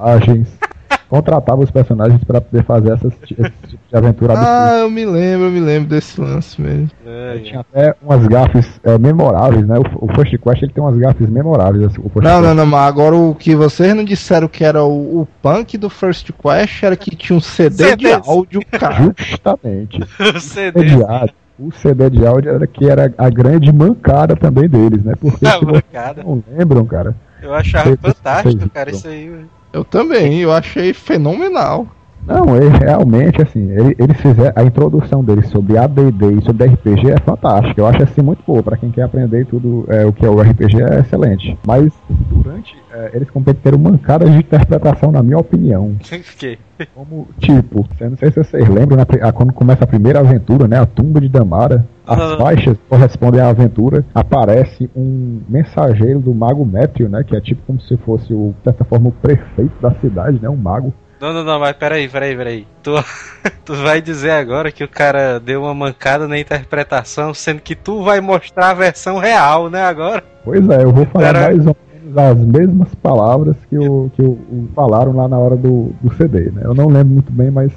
[1.14, 4.34] Contratava os personagens para poder fazer essas, esse tipo de aventura.
[4.36, 6.90] Ah, eu me lembro, eu me lembro desse lance mesmo.
[7.06, 9.78] É, Tinha até umas gafes é, memoráveis, né?
[9.78, 11.84] O, o First Quest ele tem umas gafes memoráveis.
[11.84, 12.42] Assim, o First Não, Quest.
[12.42, 15.88] não, não, mas agora o que vocês não disseram que era o, o punk do
[15.88, 19.14] First Quest era que tinha um CD de áudio, cara.
[19.16, 20.00] Justamente.
[20.18, 20.80] o CD.
[20.80, 25.04] CD de áudio, o CD de áudio era que era a grande mancada também deles,
[25.04, 25.14] né?
[25.20, 29.30] Porque se não lembram, cara, Eu achava fantástico, cara, isso aí.
[29.74, 31.88] Eu também, eu achei fenomenal.
[32.26, 37.10] Não, ele, realmente, assim, ele, eles fizeram a introdução deles sobre ADD e sobre RPG
[37.10, 37.80] é fantástica.
[37.80, 40.40] Eu acho assim muito boa para quem quer aprender tudo é, o que é o
[40.40, 41.58] RPG é excelente.
[41.66, 41.92] Mas
[42.30, 45.96] durante é, eles cometeram mancadas de interpretação, na minha opinião.
[46.02, 46.58] Fiquei.
[46.94, 50.66] Como tipo, eu não sei se vocês lembram, né, a- quando começa a primeira aventura,
[50.66, 51.84] né, a tumba de Damara.
[52.06, 52.36] As Ah.
[52.36, 54.04] faixas correspondem à aventura.
[54.14, 57.22] Aparece um mensageiro do mago Métrio, né?
[57.24, 60.48] Que é tipo como se fosse o, de certa forma, o prefeito da cidade, né?
[60.50, 60.92] Um mago.
[61.24, 62.66] Não, não, não, mas peraí, peraí, peraí.
[62.82, 62.90] Tu,
[63.64, 68.02] tu vai dizer agora que o cara deu uma mancada na interpretação, sendo que tu
[68.02, 70.22] vai mostrar a versão real, né, agora?
[70.44, 74.20] Pois é, eu vou falar Cara- mais ou menos as mesmas palavras que, o, que
[74.20, 76.60] o, o- falaram lá na hora do, do CD, né?
[76.62, 77.72] Eu não lembro muito bem, mas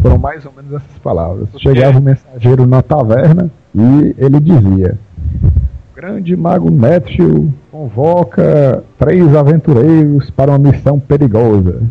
[0.00, 1.50] foram mais ou menos essas palavras.
[1.58, 4.96] Chegava o mensageiro na taverna e ele dizia:
[5.94, 11.82] Grande mago Nétio convoca três aventureiros para uma missão perigosa.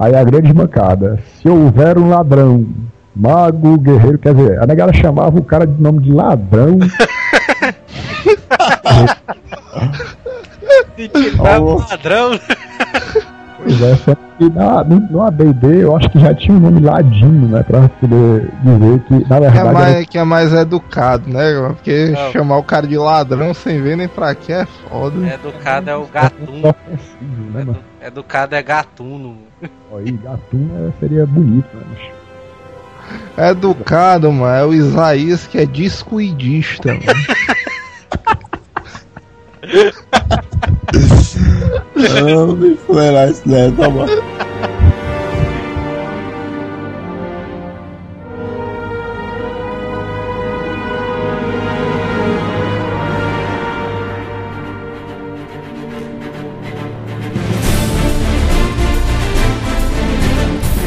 [0.00, 2.66] Aí a grande mancada: se houver um ladrão,
[3.14, 6.78] mago, guerreiro, quer dizer, a negada chamava o cara de nome de ladrão.
[10.96, 12.38] E que tá ladrão.
[13.56, 17.48] Pois é, só que na, no, ADD eu acho que já tinha o nome Ladino,
[17.48, 17.62] né?
[17.62, 21.52] Pra poder dizer que, na Que é, verdade, era mais, que é mais educado, né?
[21.68, 22.32] Porque Não.
[22.32, 25.26] chamar o cara de ladrão sem ver nem pra quê é foda.
[25.26, 26.68] Educado é o gatuno.
[26.68, 27.89] ofensivo, né, mano?
[28.00, 29.36] Educado é gatuno.
[29.94, 31.84] Aí, gatuno seria bonito, né?
[31.90, 32.10] bicho?
[33.36, 37.02] Educado, mano, é o Isaías que é discoidista, mano.
[42.18, 44.06] Eu me fuleirar isso daí, tá bom.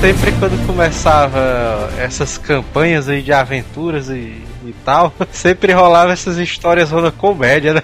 [0.03, 4.33] Sempre quando começava essas campanhas aí de aventuras e,
[4.65, 7.81] e tal, sempre rolava essas histórias na comédia, né?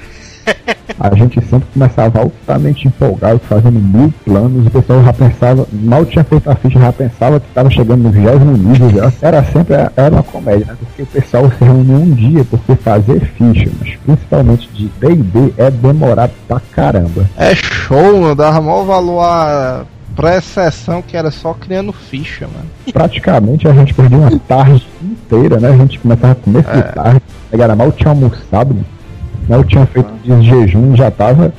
[0.99, 6.26] a gente sempre começava altamente empolgado, fazendo mil planos, o pessoal já pensava, mal tinha
[6.26, 9.13] feito a ficha, já pensava que estava chegando no vigésimo nível já.
[9.22, 10.78] Era sempre era uma comédia, né?
[10.78, 15.72] Porque o pessoal se reunia um dia, porque fazer ficha, mas principalmente de D&D é
[15.72, 17.30] demorado pra caramba.
[17.38, 18.36] É show, mano.
[18.36, 19.86] Dava maior valor a
[20.20, 22.65] pré-sessão que era só criando ficha, mano.
[22.91, 25.70] Praticamente a gente perdia uma tarde inteira, né?
[25.70, 28.84] A gente começava a comer de tarde, pegava mal tinha almoçado, né?
[29.47, 31.53] mal tinha feito de jejum, já tava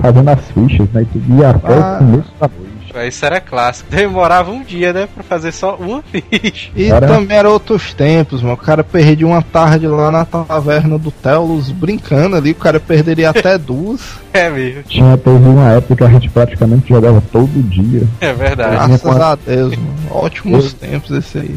[0.00, 1.06] fazendo as fichas, né?
[1.14, 1.94] E até Ah.
[1.94, 2.65] o começo da noite.
[3.04, 3.90] Isso era clássico.
[3.90, 5.08] Demorava um dia, né?
[5.12, 6.70] Pra fazer só uma ficha.
[6.76, 8.54] E Era- também eram outros tempos, mano.
[8.54, 13.30] O cara perdia uma tarde lá na taverna do Telos brincando ali, o cara perderia
[13.30, 14.00] até duas.
[14.32, 14.82] É mesmo.
[14.84, 18.02] Tinha, teve uma época que a gente praticamente jogava todo dia.
[18.20, 18.76] É verdade.
[18.76, 19.94] Graças a Deus, mano.
[20.10, 21.56] Ótimos tempos esse aí.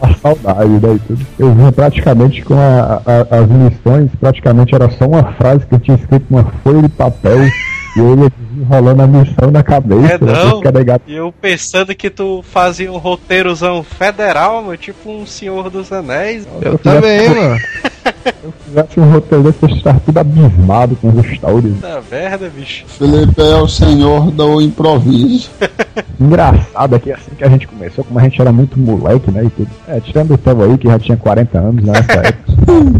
[0.00, 1.26] A saudade daí tudo.
[1.38, 5.80] Eu vinha praticamente com a- a- as missões, praticamente era só uma frase que eu
[5.80, 7.44] tinha escrito numa folha de papel
[7.96, 10.14] e eu ia desenrolando a missão na cabeça.
[10.14, 10.32] É, né?
[10.32, 10.62] não.
[11.06, 16.46] E eu pensando que tu fazia um roteirozão federal, meu, tipo um Senhor dos Anéis.
[16.62, 17.58] Eu também, mano.
[17.58, 21.74] Se eu fizesse um roteiro desse, eu estar tudo abismado com os stories.
[21.74, 22.84] Puta merda, bicho.
[22.86, 25.50] Felipe é o senhor do improviso.
[26.20, 29.44] Engraçado é que assim que a gente começou, como a gente era muito moleque, né,
[29.44, 29.70] e tudo.
[29.88, 32.52] É, tirando o Theo aí, que já tinha 40 anos né, nessa época.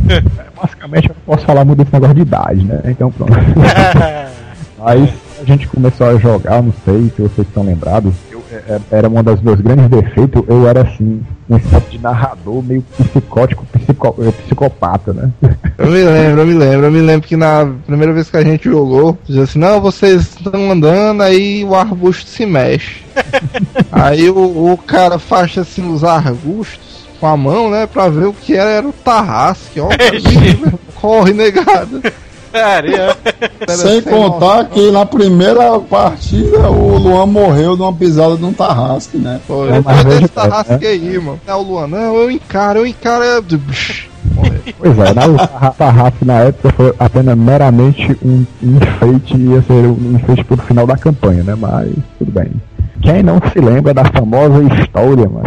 [0.08, 3.32] é, basicamente eu não posso falar muito desse negócio de idade, né, então pronto.
[4.84, 5.12] Aí
[5.44, 9.08] a gente começou a jogar, não sei se vocês estão lembrados, eu, é, é, era
[9.08, 14.14] um dos meus grandes defeitos, eu era assim, um espécie de narrador meio psicótico, psico,
[14.20, 15.30] é, psicopata, né?
[15.76, 18.44] Eu me lembro, eu me lembro, eu me lembro que na primeira vez que a
[18.44, 23.02] gente jogou, dizia assim, não, vocês estão andando, aí o arbusto se mexe.
[23.90, 28.32] aí o, o cara faz assim os arbustos com a mão, né, pra ver o
[28.32, 29.88] que era, era o tarrasque, ó.
[30.94, 32.00] Corre, negado.
[33.68, 39.16] Sem sem contar que na primeira partida o Luan morreu numa pisada de um tarrasque,
[39.18, 39.40] né?
[39.46, 41.40] Foi, É, mas desse bem, tarrasque aí, mano.
[41.46, 43.24] É o Luan, não, eu encaro, eu encaro.
[44.78, 49.62] Pois é, né, o tarra- tarrafo na época foi apenas meramente um um enfeite, ia
[49.62, 51.54] ser um enfeite pro final da campanha, né?
[51.58, 52.50] Mas tudo bem.
[53.02, 55.44] Quem não se lembra da famosa história, mas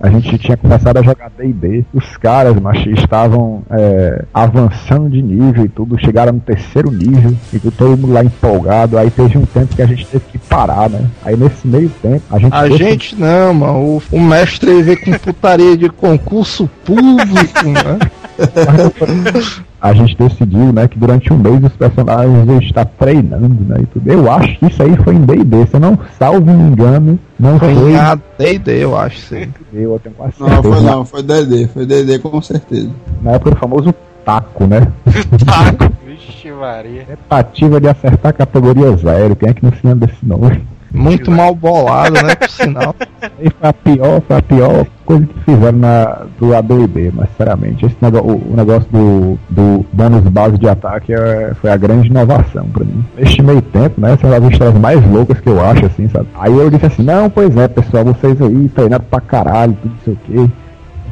[0.00, 5.66] a gente tinha começado a jogar D&D, os caras, mas estavam é, avançando de nível
[5.66, 9.76] e tudo, chegaram no terceiro nível e todo mundo lá empolgado, aí teve um tempo
[9.76, 11.04] que a gente teve que parar, né?
[11.22, 13.78] Aí nesse meio tempo a gente A gente não, mano.
[13.78, 17.98] O, o mestre veio com putaria de concurso público, né?
[19.80, 23.86] a gente decidiu, né, que durante um mês os personagens iam estar treinando, né, e
[23.86, 24.10] tudo.
[24.10, 27.58] Eu acho que isso aí foi em D&D, se eu não salvo me engano, não
[27.58, 29.48] Foi foi em AD&D, eu acho, sim.
[29.72, 32.90] eu tenho quase Não, foi não, foi DD, foi DD com certeza.
[33.22, 34.86] Na época do famoso taco, né,
[35.46, 35.92] Taco.
[36.06, 37.04] Vixe, Maria.
[37.04, 40.62] tentativa de acertar a categoria zero, quem é que não se lembra desse nome?
[40.92, 42.34] Muito mal bolado, né?
[42.34, 42.94] Por sinal.
[43.22, 47.84] Aí foi a pior, foi a pior coisa que fizeram na, do AD&D, mas sinceramente,
[47.86, 52.08] esse negócio, o, o negócio do, do bônus base de ataque é- foi a grande
[52.08, 53.04] inovação pra mim.
[53.16, 56.28] Neste meio tempo, né, são as histórias mais loucas que eu acho, assim, sabe?
[56.38, 60.04] Aí eu disse assim, não, pois é, pessoal, vocês aí treinando pra caralho, tudo não
[60.04, 60.52] sei o quê.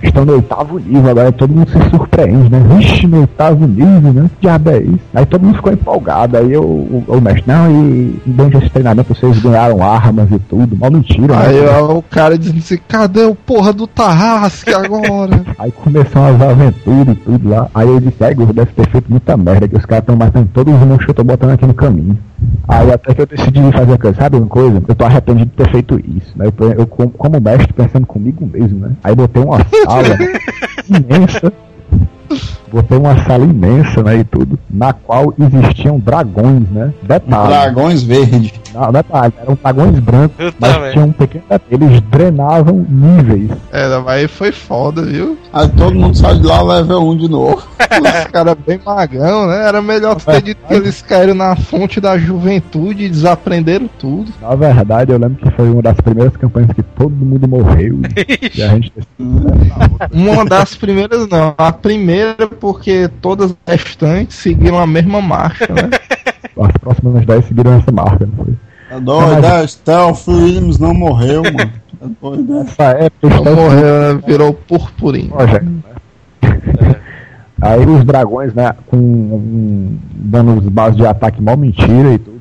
[0.03, 2.61] Estão no oitavo nível, agora todo mundo se surpreende, né?
[2.77, 4.31] Vixe, no oitavo nível, né?
[4.41, 5.01] Que diabo é isso?
[5.15, 9.15] Aí todo mundo ficou empolgado, aí eu, o, o mestre, não, e durante esse treinamento
[9.15, 11.47] vocês ganharam armas e tudo, mal mentira, né?
[11.47, 15.43] Aí ó, o cara diz assim, cadê o porra do Tarrasque agora?
[15.59, 17.69] Aí começou as aventuras e tudo lá.
[17.75, 20.49] Aí eu disse, ai, Gordo, deve ter feito muita merda, que os caras estão matando
[20.53, 22.19] todos os monstros que eu tô botando aqui no caminho.
[22.69, 24.83] Aí até que eu decidi fazer uma coisa, sabe uma coisa?
[24.87, 26.47] Eu tô arrependido de ter feito isso, né?
[26.47, 28.93] Eu, eu como, como mestre, pensando comigo mesmo, né?
[29.03, 30.19] Aí botei uma sala
[30.89, 31.53] imensa.
[32.71, 36.93] Botei uma sala imensa, né, e tudo, na qual existiam dragões, né?
[37.03, 37.49] Detalhe.
[37.49, 38.53] Dragões verdes.
[38.79, 40.93] Não, detalhe, eram dragões brancos, Eu mas também.
[40.93, 43.51] tinha um pequeno detalhe, eles drenavam níveis.
[43.73, 45.37] É, mas aí foi foda, viu?
[45.53, 47.67] Aí todo mundo sai de lá level 1 de novo.
[47.79, 49.67] Os caras bem magão, né?
[49.67, 54.33] Era melhor ter dito que eles caíram na fonte da juventude e desaprenderam tudo.
[54.41, 57.99] Na verdade, eu lembro que foi uma das primeiras campanhas que todo mundo morreu.
[58.55, 58.93] e a gente
[60.13, 65.91] Uma das primeiras não, a primeira porque todas as restantes seguiram a mesma marcha, né?
[66.65, 68.55] as próximas 10 seguiram essa marca, não foi?
[68.89, 71.73] Tá doido, é, Stealth Williams não morreu, mano.
[72.01, 72.59] Tá doido, é?
[72.63, 74.23] Nessa época, Não estava morreu, né?
[74.27, 75.33] virou purpurinho.
[75.37, 75.81] né?
[77.61, 82.38] Aí os dragões, né, com um bônus base de ataque mal mentira e tudo,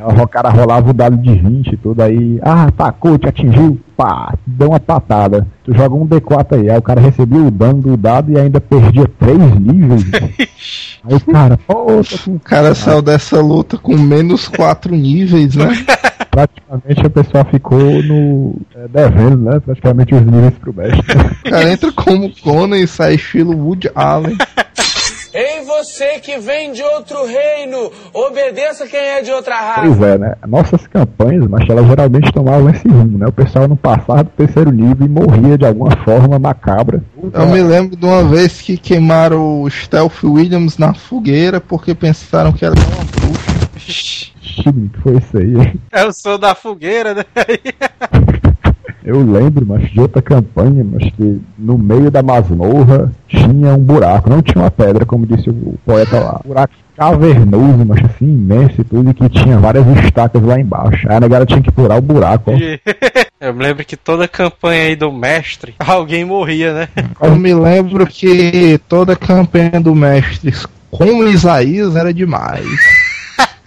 [0.00, 2.38] O cara rolava o dado de 20 e tudo aí.
[2.42, 3.78] Ah, tacou, te atingiu.
[3.96, 5.46] Pá, deu uma patada.
[5.64, 6.70] Tu joga um D4 aí.
[6.70, 10.04] Aí o cara recebia o dano do dado e ainda perdia 3 níveis.
[11.04, 11.86] aí o cara, pô,
[12.24, 15.68] com O cara saiu dessa luta com menos 4 níveis, né?
[16.30, 18.56] praticamente a pessoa ficou no.
[18.76, 19.60] É, devendo, né?
[19.60, 21.00] Praticamente os níveis pro mestre.
[21.44, 24.36] O cara entra como Conan e sai estilo Woody Allen.
[25.32, 29.80] Ei, você que vem de outro reino, obedeça quem é de outra raça.
[29.82, 30.34] Pois é, né?
[30.46, 33.26] Nossas campanhas, mas elas geralmente tomavam esse rumo, né?
[33.26, 37.02] O pessoal não passava do terceiro nível e morria de alguma forma macabra.
[37.32, 42.52] Eu me lembro de uma vez que queimaram o Stealth Williams na fogueira porque pensaram
[42.52, 43.58] que era uma bruxa.
[43.78, 45.78] Xiii, que foi isso aí?
[45.92, 47.24] É o som da fogueira, né?
[49.08, 54.28] Eu lembro, mas de outra campanha, mas que no meio da masmorra tinha um buraco,
[54.28, 56.42] não tinha uma pedra, como disse o poeta lá.
[56.44, 61.08] Um buraco cavernoso, mas assim, imenso e tudo, e que tinha várias estacas lá embaixo.
[61.08, 62.54] Aí a negada tinha que furar o buraco, ó.
[63.40, 66.88] Eu me lembro que toda campanha aí do mestre, alguém morria, né?
[67.22, 70.52] Eu me lembro que toda campanha do mestre
[70.90, 72.66] com Isaías era demais.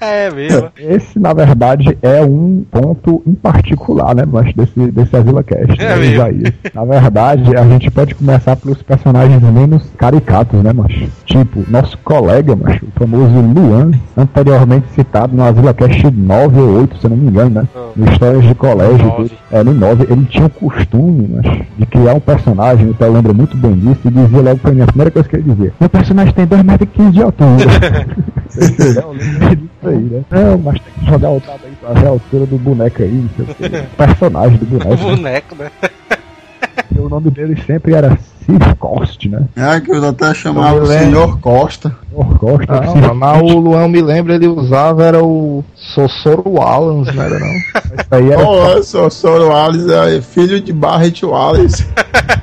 [0.12, 0.70] É mesmo.
[0.78, 5.90] Esse, na verdade, é um ponto em particular, né, mas desse, desse Azila Cast, É
[5.90, 6.16] né, mesmo.
[6.16, 6.54] Isaías.
[6.74, 11.08] Na verdade, a gente pode começar pelos personagens menos caricatos, né, macho?
[11.26, 16.98] Tipo, nosso colega, macho, o famoso Luan, anteriormente citado no Azila Cast 9 ou 8,
[16.98, 17.68] se eu não me engano, né?
[17.76, 17.92] Oh.
[17.96, 19.06] No Histórias de Colégio.
[19.06, 19.30] Nove.
[19.30, 19.32] tudo.
[19.52, 23.34] É, no 9, ele tinha o costume, macho, de criar um personagem, o Theo lembra
[23.34, 25.90] muito bem disso, e dizia logo pra mim, a primeira coisa que ele dizia, meu
[25.90, 27.52] personagem tem 2,15 metros 15 de altura.
[29.92, 30.24] Aí, né?
[30.30, 33.12] Não, mas tem que jogar o dado aí pra ver a altura do boneco aí,
[33.12, 33.88] não sei o quê.
[33.98, 34.96] Personagem do O boneco.
[35.06, 35.16] né?
[35.16, 35.72] boneco, né?
[36.96, 39.42] E o nome dele sempre era Steve Cost, né?
[39.56, 41.96] É que eu até chamava Eu o senhor Costa.
[42.10, 42.82] Senhor Costa.
[42.82, 47.48] Não, mas o Luan me lembra, ele usava era o Sossoro Wallans, não era não?
[47.48, 51.86] Isso aí era Oh, eu sou o Soro Wallace, é filho de Barrett Wallace.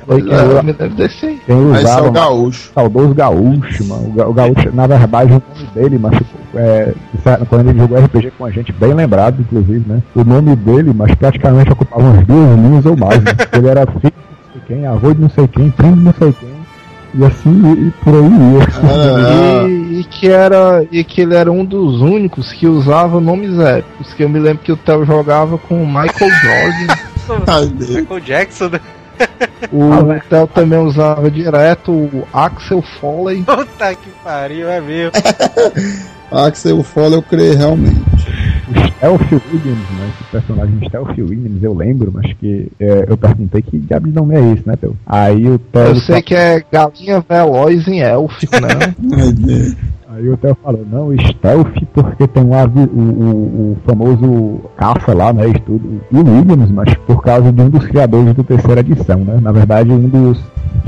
[0.07, 1.39] Foi que eu me lembro desse aí.
[1.45, 1.87] quem usava.
[1.87, 2.11] sou o mano.
[2.13, 2.71] gaúcho.
[2.73, 4.07] Saudoso Gaúcho, mano.
[4.09, 6.19] O Ga- O Gaúcho, na verdade, o nome dele, mas
[6.55, 6.93] é,
[7.25, 10.01] é- quando ele jogou RPG com a gente, bem lembrado, inclusive, né?
[10.15, 13.31] O nome dele, mas praticamente ocupava umas duas linhas ou mais, né?
[13.53, 14.13] Ele era filho
[14.69, 16.59] quem, avô de não sei quem, primo de não sei quem.
[17.15, 19.63] E assim, e, e por aí ia.
[19.63, 23.57] Ah, E, e que era e que ele era um dos únicos que usava nomes
[23.59, 24.13] épicos.
[24.13, 26.93] Que eu me lembro que o Theo jogava com o Michael Jordan.
[27.99, 28.79] Michael Jackson, né?
[29.71, 33.43] O Theo também usava direto o Axel Foley.
[33.43, 35.11] Puta que pariu, é mesmo.
[36.31, 38.18] Axel Foley eu creio realmente.
[38.69, 40.09] O Stealth Williams, né?
[40.13, 44.35] Esse personagem Stealth Williams, eu lembro, mas que é, eu perguntei que diabo de nome
[44.35, 44.95] é esse, né, Theo?
[45.05, 45.81] Aí o Theo.
[45.87, 48.95] Eu sei que é galinha veloz em élfico, né?
[49.33, 49.75] Deus.
[50.11, 55.13] Aí o Theo falou, não, stealth porque tem um avi- o, o, o famoso caça
[55.13, 56.01] lá, né, e tudo.
[56.11, 59.39] E o Williams, mas por causa de um dos criadores do terceira edição, né?
[59.39, 60.39] Na verdade, um dos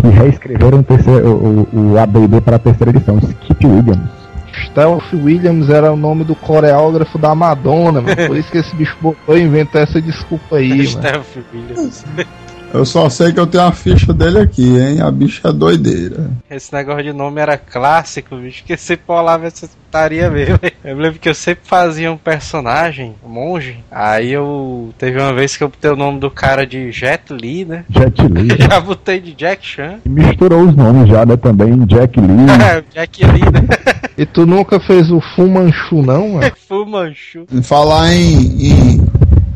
[0.02, 1.30] que reescreveram o, terceiro,
[1.72, 4.21] o, o AD&D para a terceira edição, Skip Williams.
[4.66, 8.28] Stealth Williams era o nome do coreógrafo da Madonna, mano.
[8.28, 10.88] Por isso que esse bicho botou e inventou essa desculpa aí, mano.
[10.88, 12.06] Steph Williams.
[12.74, 15.02] Eu só sei que eu tenho a ficha dele aqui, hein?
[15.02, 16.32] A bicha é doideira.
[16.50, 20.60] Esse negócio de nome era clássico, bicho, que sempre rolava essa putaria mesmo.
[20.84, 23.80] Eu me lembro que eu sempre fazia um personagem, um monge.
[23.92, 24.94] Aí eu.
[24.98, 27.84] Teve uma vez que eu botei o nome do cara de Jet Li, né?
[27.90, 28.48] Jet Li.
[28.70, 30.00] Já botei de Jack Chan.
[30.06, 32.28] E misturou os nomes já, né, também, Jack Lee.
[32.94, 34.02] Jack Lee, né?
[34.18, 36.52] E tu nunca fez o Fu Manchu, não, mano?
[36.68, 37.46] Fu Manchu.
[37.52, 39.08] Em falar em, em,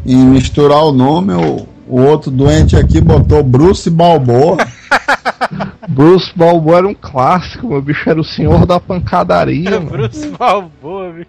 [0.05, 4.57] em misturar o nome, o, o outro doente aqui botou Bruce Balboa.
[5.87, 9.89] Bruce Balboa era um clássico, meu bicho era o senhor da pancadaria, mano.
[9.89, 11.27] Bruce Balboa, bicho.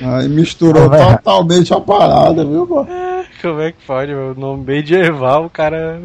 [0.16, 2.86] Aí misturou Ah, totalmente a parada, viu, pô?
[3.42, 4.34] Como é que pode, meu?
[4.34, 6.00] Nome medieval, o cara.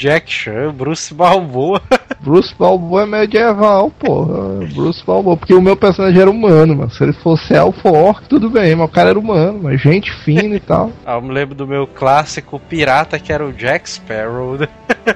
[0.00, 1.82] Jack Chan, Bruce Balboa.
[2.20, 4.66] Bruce Balboa é medieval, porra.
[4.74, 6.90] Bruce Balboa, porque o meu personagem era humano, mano.
[6.90, 10.56] Se ele fosse elfo orc, tudo bem, mas o cara era humano, mas gente fina
[10.56, 10.90] e tal.
[11.04, 14.56] Ah, eu me lembro do meu clássico pirata que era o Jack Sparrow.
[14.56, 14.68] né?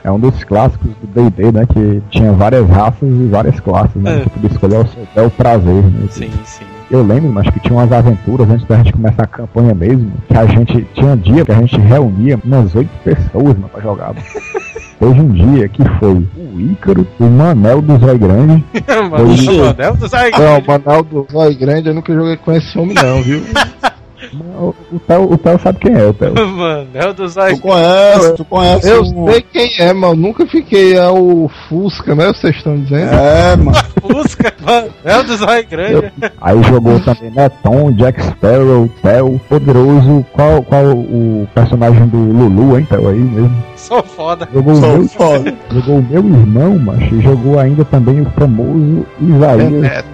[0.03, 4.17] É um dos clássicos do D&D, né, que tinha várias raças e várias classes, né?
[4.17, 4.19] É.
[4.19, 6.09] Que tu podia escolher o seu bel prazer, né?
[6.11, 6.65] Sim, sim.
[6.91, 10.37] Eu lembro, mas que tinha umas aventuras antes da gente começar a campanha mesmo, que
[10.37, 14.09] a gente tinha um dia que a gente reunia umas oito pessoas mano, pra jogar.
[14.09, 14.21] mano.
[14.99, 18.65] Teve um dia que foi o Ícaro, o Manel do Zói Grande,
[19.11, 22.53] Mano, o Manel do Zóio Não, o Manal do Zóio Grande, eu nunca joguei com
[22.53, 23.43] esse homem, não, viu?
[24.33, 26.35] O, o, Theo, o Theo sabe quem é, o Theo.
[26.49, 27.35] Mano, é o dos.
[27.35, 29.31] Tu conhece, tu conhece Eu o...
[29.31, 30.97] sei quem é, eu nunca fiquei.
[30.97, 32.27] É o Fusca, né?
[32.29, 33.13] Vocês estão dizendo?
[33.13, 33.77] É, mano.
[34.01, 34.89] Fusca, mano.
[35.05, 36.11] É o dos olhos grandes.
[36.41, 37.49] Aí jogou também, né?
[37.63, 40.25] Tom, Jack Sparrow, Theo, Poderoso.
[40.33, 43.09] Qual, qual o personagem do Lulu, hein, Theo?
[43.09, 43.65] Aí mesmo.
[43.77, 44.49] Sou foda.
[44.53, 45.55] Jogou o, Sou meu, foda.
[45.71, 49.71] jogou o meu irmão, mas jogou ainda também o famoso Isaías.
[49.71, 50.05] Penetra.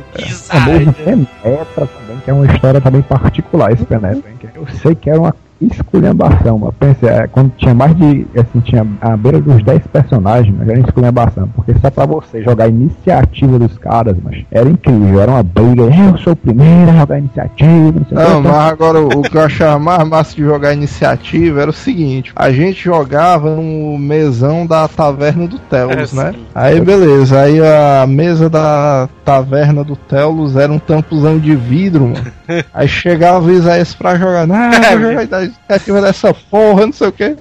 [0.49, 1.89] famoso Penetra
[2.21, 4.39] que é uma história também particular esse Penetra, hein?
[4.55, 8.87] Eu sei que era uma esculhambação, mas pense, é, quando tinha mais de, assim, tinha
[9.01, 13.59] a beira dos 10 personagens, mas era esculhambação, porque só pra você jogar a iniciativa
[13.59, 17.19] dos caras, mas era incrível, era uma briga, eu sou o primeiro a jogar a
[17.19, 21.63] iniciativa, não Não, que, mas agora o que eu achava mais massa de jogar iniciativa
[21.63, 26.33] era o seguinte: a gente jogava no mesão da taverna do Telos, É, né?
[26.33, 26.47] sim.
[26.55, 32.31] Aí beleza, aí a mesa da taverna do Telos era um tampuzão de vidro, mano.
[32.75, 37.09] Aí chegava o Isaías pra jogar, não, eu vou jogar iniciativa dessa porra, não sei
[37.09, 37.37] o que.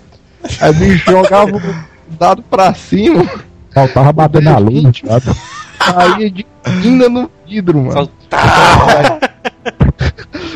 [0.62, 1.62] Aí bicho jogava o
[2.18, 3.26] dado pra cima,
[3.74, 5.36] faltava bater na luz, sabe?
[5.80, 6.46] aí de
[6.82, 8.10] quina no vidro, mano.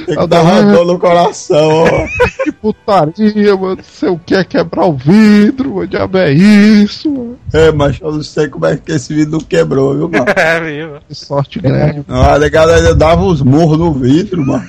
[0.05, 2.43] Tem que dar uma dor no coração, ó.
[2.43, 3.77] Que putaria, mano.
[3.77, 5.87] Não sei o que é quebrar o vidro, mano.
[5.87, 7.39] Diabo é isso, mano.
[7.53, 10.25] É, mas eu não sei como é que esse vidro não quebrou, viu, mano?
[10.35, 10.99] É, viu?
[11.07, 12.03] Que sorte grande.
[12.07, 14.65] Não, a negada ainda dava uns murros no vidro, mano.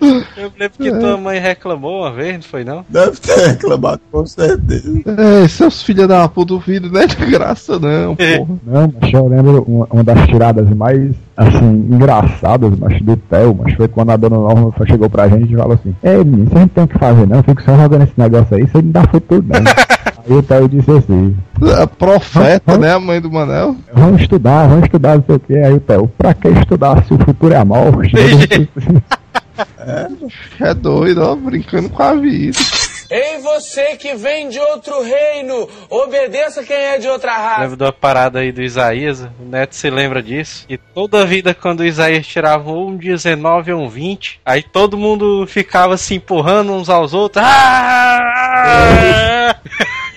[0.36, 2.84] Eu lembro que tua mãe reclamou uma vez, não foi não?
[2.88, 5.02] Deve ter reclamado, com certeza.
[5.06, 8.58] É, seus filhos da puta do vidro não é de graça, não, porra.
[8.64, 13.74] Não, mas eu lembro uma, uma das tiradas mais, assim, engraçadas, mas do Theo, mas
[13.74, 16.68] foi quando a dona Norma chegou pra gente e falou assim, Ei, menino, você não
[16.68, 19.20] tem o que fazer não, fica só jogando esse negócio aí, você não dá foi
[19.20, 19.60] tudo não.
[20.28, 21.36] aí o Theo disse assim,
[21.80, 23.76] A profeta, né, a mãe do Manel?
[23.92, 25.56] vamos estudar, vamos estudar, não sei o que.
[25.56, 28.12] Aí o Theo, pra que estudar se o futuro é a morte?
[30.60, 32.58] É doido, ó, brincando com a vida.
[33.08, 37.60] Ei, você que vem de outro reino, obedeça quem é de outra raça.
[37.62, 40.64] Lembro uma parada aí do Isaías, o Neto se lembra disso.
[40.68, 45.46] E toda vida quando o Isaías tirava um 19 ou um 20, aí todo mundo
[45.46, 47.44] ficava se empurrando uns aos outros.
[47.46, 49.56] Ah!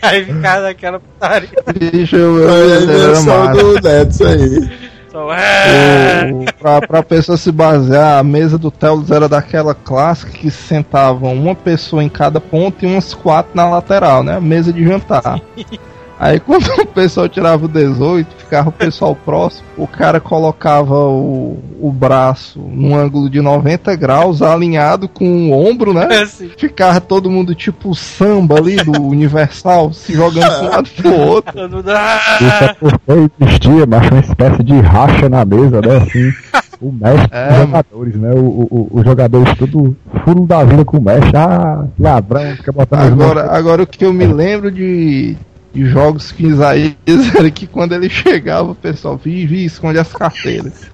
[0.01, 1.49] Aí ficava naquela putaria.
[1.77, 4.71] Bicho, eu, a eu, do Neto, isso aí.
[5.11, 6.23] Só, ah!
[6.33, 11.33] O- pra, pra pessoa se basear, a mesa do Telos era daquela clássica que sentavam
[11.33, 14.39] uma pessoa em cada ponto e umas quatro na lateral, né?
[14.39, 15.41] Mesa de jantar.
[16.19, 21.57] Aí quando o pessoal tirava o 18, ficava o pessoal próximo, o cara colocava o,
[21.79, 26.07] o braço num ângulo de 90 graus, alinhado com o ombro, né?
[26.21, 26.49] Assim.
[26.57, 31.61] Ficava todo mundo tipo samba ali do Universal, se jogando de um lado pro outro.
[31.61, 32.65] Mundo, Isso ah!
[32.65, 35.97] é porque existia, mas uma espécie de racha na mesa, né?
[35.97, 36.33] Assim,
[36.81, 38.31] o mestre É, dos jogadores, né?
[38.33, 39.95] O, o, o- os jogadores tudo
[40.25, 41.31] furo da vida com o mestre.
[41.37, 45.35] Ah, ladrão, fica botando Agora, agora o que eu me lembro de,
[45.79, 46.95] de jogos que Isaías
[47.37, 50.89] era que quando ele chegava, o pessoal vive e esconde as carteiras.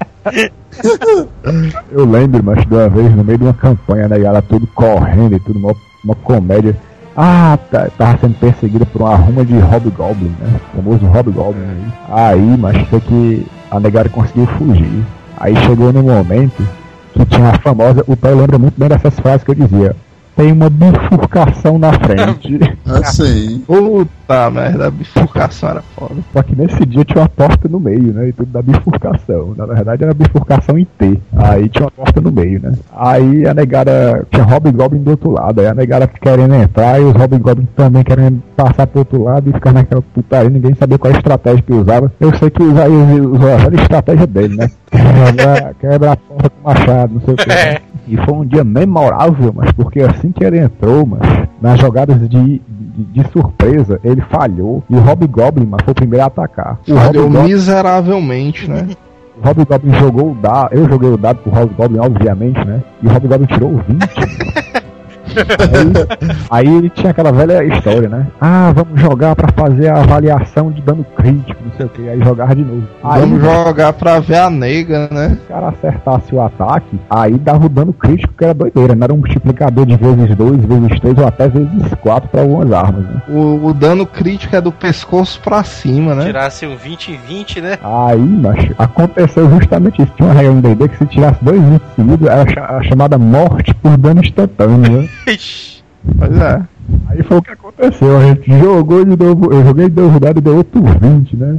[1.91, 4.21] Eu lembro, mas de uma vez no meio de uma campanha, né?
[4.21, 6.75] Ela tudo correndo e tudo, uma, uma comédia.
[7.17, 10.59] Ah, tá, tava sendo perseguida por uma ruma de Hobgoblin, né?
[10.73, 11.93] O famoso Hobgoblin aí.
[12.09, 15.03] Aí, mas foi que a negada conseguiu fugir.
[15.38, 16.67] Aí chegou no momento
[17.13, 18.03] que tinha a famosa.
[18.05, 19.95] O pai lembra muito bem dessas frases que eu dizia.
[20.36, 22.59] Tem uma bifurcação na frente.
[22.86, 23.63] Assim.
[24.28, 26.15] Puta merda, a bifurcação era foda.
[26.34, 28.30] Só que nesse dia tinha uma porta no meio, né?
[28.30, 29.53] E tudo da bifurcação.
[29.55, 31.19] Na verdade era bifurcação em T.
[31.38, 32.73] Aí tinha uma porta no meio, né?
[32.95, 35.61] Aí a negada tinha Hobgoblin do outro lado.
[35.61, 39.53] Aí a negada querendo entrar e os Hobgoblins também querendo passar pro outro lado e
[39.53, 40.49] ficar naquela putaria.
[40.49, 42.11] Ninguém sabia qual a estratégia que usava.
[42.19, 44.69] Eu sei que Isaías usou a estratégia dele, né?
[44.89, 47.47] Quebra, quebra a porta com machado, não sei o que.
[47.47, 47.78] né?
[48.07, 51.21] E foi um dia memorável, mas porque assim que ele entrou, mas
[51.61, 52.61] nas jogadas de,
[52.96, 54.84] de, de surpresa, ele falhou.
[54.89, 56.80] E o Hobgoblin, mas foi o primeiro a atacar.
[56.88, 58.88] O Falhou Hobgoblin, miseravelmente, né?
[59.41, 60.74] o Hobgoblin jogou o dado.
[60.74, 62.84] Eu joguei o dado pro Hobgoblin, obviamente, né?
[63.02, 64.86] E o Hobgoblin tirou o 20.
[66.49, 68.27] Aí, aí ele tinha aquela velha história, né?
[68.39, 72.09] Ah, vamos jogar pra fazer a avaliação de dano crítico, não sei o que.
[72.09, 72.83] Aí jogava de novo.
[73.03, 75.29] Aí, Vamos jogar pra ver a nega, né?
[75.29, 79.03] se o cara acertasse o ataque, aí dava o dano crítico, que era doideira, não
[79.03, 83.03] era um multiplicador de vezes 2, vezes 3 ou até vezes 4 pra algumas armas,
[83.03, 83.21] né?
[83.27, 86.25] O, o dano crítico é do pescoço pra cima, né?
[86.25, 87.77] Tirasse um 20 e 20, né?
[87.83, 90.11] Aí, macho, aconteceu justamente isso.
[90.15, 93.97] Tinha uma regra no D&D que se tirasse dois 20 seguidos, era chamada morte por
[93.97, 95.09] dano instantâneo, né?
[96.17, 96.61] Pois é.
[97.07, 100.19] Aí foi o que aconteceu, a gente jogou de novo, eu joguei de novo o
[100.19, 101.57] dado e deu outro 20, né?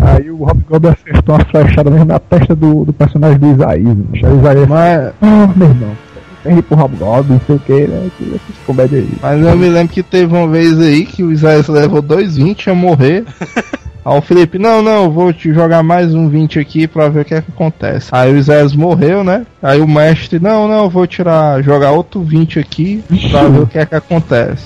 [0.00, 3.96] Aí o Rob Goblin acertou uma flechada mesmo na testa do, do personagem do Isaías.
[4.12, 5.96] Aí o Isaías, Mas, ah, meu irmão,
[6.42, 8.10] tem pro Rob Goblin, não sei o que, né?
[8.18, 9.18] Que essas comédias aí.
[9.22, 12.74] mas eu me lembro que teve uma vez aí que o Isaías levou 2,20 a
[12.74, 13.24] morrer.
[14.06, 17.24] Aí o Felipe, não, não, vou te jogar mais um 20 aqui pra ver o
[17.24, 18.08] que é que acontece.
[18.12, 19.44] Aí o Isaías morreu, né?
[19.60, 23.02] Aí o mestre, não, não, vou tirar, jogar outro 20 aqui
[23.32, 24.62] pra ver o que é que acontece.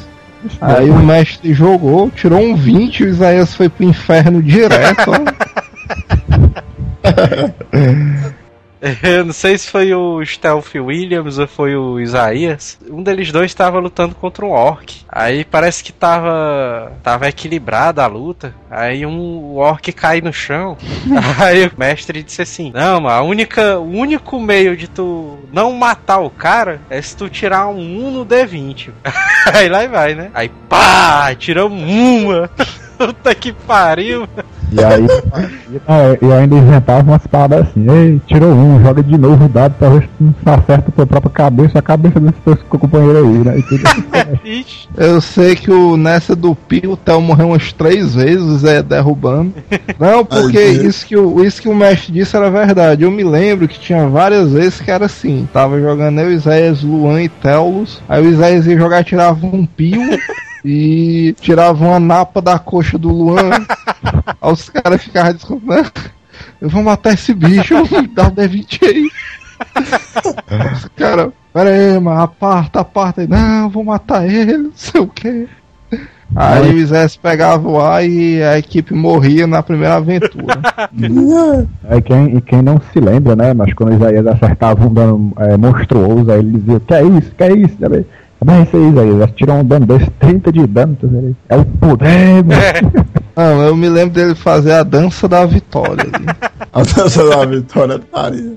[0.60, 5.10] Aí o mestre jogou, tirou um 20 e o Isaías foi pro inferno direto.
[9.02, 12.78] Eu não sei se foi o Stealth Williams ou foi o Isaías.
[12.88, 15.02] Um deles dois estava lutando contra um orc.
[15.08, 18.54] Aí parece que tava tava equilibrada a luta.
[18.70, 20.76] Aí um orc cai no chão.
[21.38, 26.20] Aí o mestre disse assim: "Não, a única o único meio de tu não matar
[26.20, 28.90] o cara é se tu tirar um 1 no D20".
[29.52, 30.30] Aí lá vai, né?
[30.32, 32.50] Aí pá, tiramos uma.
[32.96, 34.28] Puta que pariu.
[34.72, 35.06] E aí,
[36.20, 39.88] eu ainda inventava umas paradas assim, ei, tirou um, joga de novo o dado pra
[39.90, 43.58] ver se não acerta com a própria cabeça, a cabeça desse teu companheiro aí, né?
[43.58, 43.82] E tudo
[44.44, 44.88] Ixi.
[44.96, 48.82] Eu sei que o, nessa do Pio, o Theo morreu umas três vezes, o Zé
[48.82, 49.54] derrubando.
[49.98, 53.04] Não, porque Ai, isso que, o, isso que o mestre disse era verdade.
[53.04, 55.48] Eu me lembro que tinha várias vezes que era assim.
[55.52, 58.02] Tava jogando eu, Isaías, Luan e Telos.
[58.08, 60.00] Aí o Isaías ia jogar, tirava um Pio.
[60.64, 63.50] E tirava uma napa da coxa do Luan.
[64.40, 65.92] Aí os caras ficavam descontando.
[66.60, 67.74] Eu vou matar esse bicho,
[68.14, 69.10] dá um D20 aí.
[70.72, 73.26] Os caras, pera aí, mano, aparta, aparta aí.
[73.26, 75.48] Não, eu vou matar ele, não sei o que.
[76.34, 80.60] Aí o Isés pegava o ar e a equipe morria na primeira aventura.
[81.88, 83.52] É, quem, e quem não se lembra, né?
[83.52, 87.42] Mas quando Isaías acertava um dano é, monstruoso, aí ele dizia, que é isso, que
[87.42, 87.76] é isso,
[88.40, 88.44] sabe?
[88.44, 91.36] Mas isso aí, Isaías, tirou um dano desse, 30 de dano, tá vendo?
[91.48, 93.10] É o poder, mano.
[93.36, 96.04] Não, eu me lembro dele fazer a dança da vitória.
[96.04, 96.26] ali.
[96.72, 98.54] A dança da vitória estaria.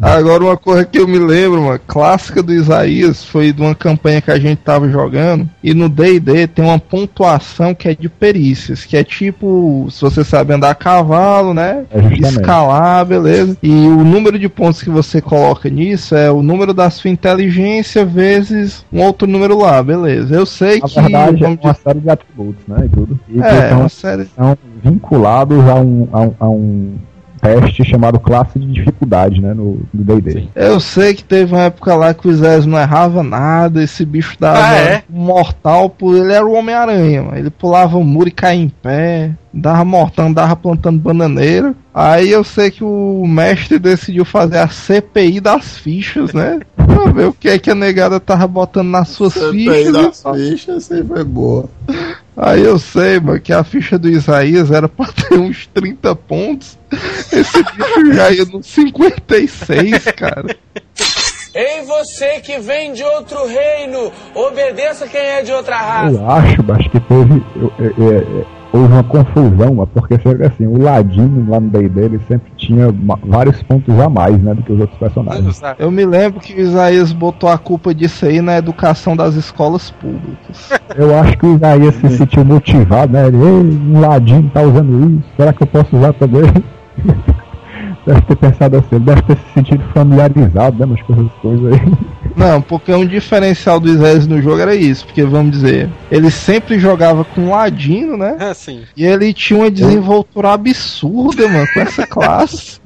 [0.00, 4.20] Agora uma coisa que eu me lembro, uma clássica do Isaías, foi de uma campanha
[4.20, 8.84] que a gente tava jogando, e no D&D tem uma pontuação que é de perícias,
[8.84, 11.84] que é tipo, se você sabe andar a cavalo, né?
[11.92, 12.28] É.
[12.28, 13.56] Escalar, beleza.
[13.62, 18.04] E o número de pontos que você coloca nisso é o número da sua inteligência
[18.04, 20.34] vezes um outro número lá, beleza.
[20.34, 22.82] Eu sei Na que verdade, é uma série de atributos, né?
[22.84, 23.20] E tudo.
[23.28, 24.24] E que É, são, uma série.
[24.36, 26.94] são vinculados a um, a, um, a um
[27.40, 29.52] teste chamado classe de dificuldade, né?
[29.54, 30.48] No D&D.
[30.54, 34.36] Eu sei que teve uma época lá que o Zé não errava nada, esse bicho
[34.40, 35.02] dava Ah, é?
[35.08, 37.38] mortal, por ele era o Homem-Aranha, mano.
[37.38, 41.74] ele pulava o muro e caía em pé, dava mortão, dava plantando bananeira.
[41.98, 46.60] Aí eu sei que o mestre decidiu fazer a CPI das fichas, né?
[46.76, 49.92] Pra ver o que é que a negada tava botando nas suas CPI fichas.
[50.22, 51.70] das fichas sempre foi boa.
[52.36, 56.76] Aí eu sei, mano, que a ficha do Isaías era pra ter uns 30 pontos.
[57.32, 60.54] Esse bicho já ia no 56, cara.
[61.54, 66.14] Ei, você que vem de outro reino, obedeça quem é de outra raça.
[66.18, 67.42] Eu acho, acho que teve.
[67.56, 71.68] eu- é, é, é, houve uma confusão, mas porque sempre assim, o Ladino lá no
[71.68, 74.54] D&D ele sempre tinha vários pontos a mais, né?
[74.54, 75.60] Do que os outros personagens.
[75.78, 79.90] Eu me lembro que o Isaías botou a culpa disso aí na educação das escolas
[79.90, 80.70] públicas.
[80.96, 83.26] Eu acho que o Isaías se sentiu motivado, né?
[83.26, 86.42] Ele, Ei, um Ladino tá usando isso, será que eu posso usar também?
[88.06, 90.86] deve ter pensado assim, ele deve ter se sentido familiarizado, né?
[90.86, 91.80] Mas com essas coisas aí.
[92.36, 96.78] Não, porque um diferencial do Isaías no jogo era isso, porque vamos dizer, ele sempre
[96.78, 98.36] jogava com ladino, né?
[98.50, 98.82] Assim.
[98.94, 102.78] E ele tinha uma desenvoltura absurda, mano, com essa classe.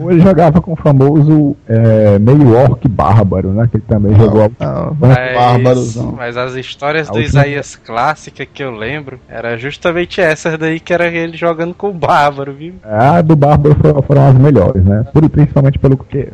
[0.00, 3.68] Ou ele jogava com o famoso é, meio orc bárbaro, né?
[3.70, 4.50] Que ele também jogou.
[4.58, 6.06] Não, Bárbarozão.
[6.16, 10.56] Mas, mas as histórias A do última- Isaías clássica que eu lembro era justamente essas
[10.58, 12.74] daí que era ele jogando com o Bárbaro, viu?
[12.84, 15.04] A do Bárbaro foram, foram as melhores, né?
[15.12, 16.28] Por, principalmente pelo que,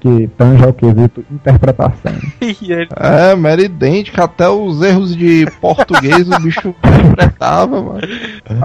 [0.00, 2.12] que tange ao quesito interpretação.
[2.40, 8.00] Ele É, mas era idêntico, até os erros de português o bicho interpretava, mano.
[8.46, 8.62] Comédia,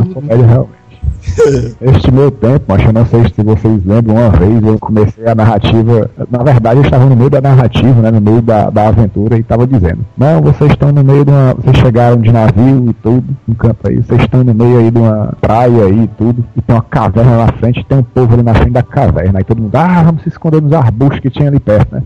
[0.00, 0.14] Absurdo.
[0.14, 0.85] comédia realmente.
[1.80, 5.34] Este meu tempo, mas eu não sei se vocês lembram, uma vez eu comecei a
[5.34, 6.10] narrativa.
[6.30, 8.10] Na verdade, eu estava no meio da narrativa, né?
[8.10, 11.54] No meio da, da aventura, e estava dizendo: Não, vocês estão no meio de uma.
[11.54, 14.98] Vocês chegaram de navio e tudo, no campo aí, vocês estão no meio aí de
[14.98, 18.42] uma praia aí e tudo, e tem uma caverna na frente, tem um povo ali
[18.42, 19.38] na frente da caverna.
[19.38, 22.02] Aí todo mundo, ah, vamos se esconder nos arbustos que tinha ali perto, né?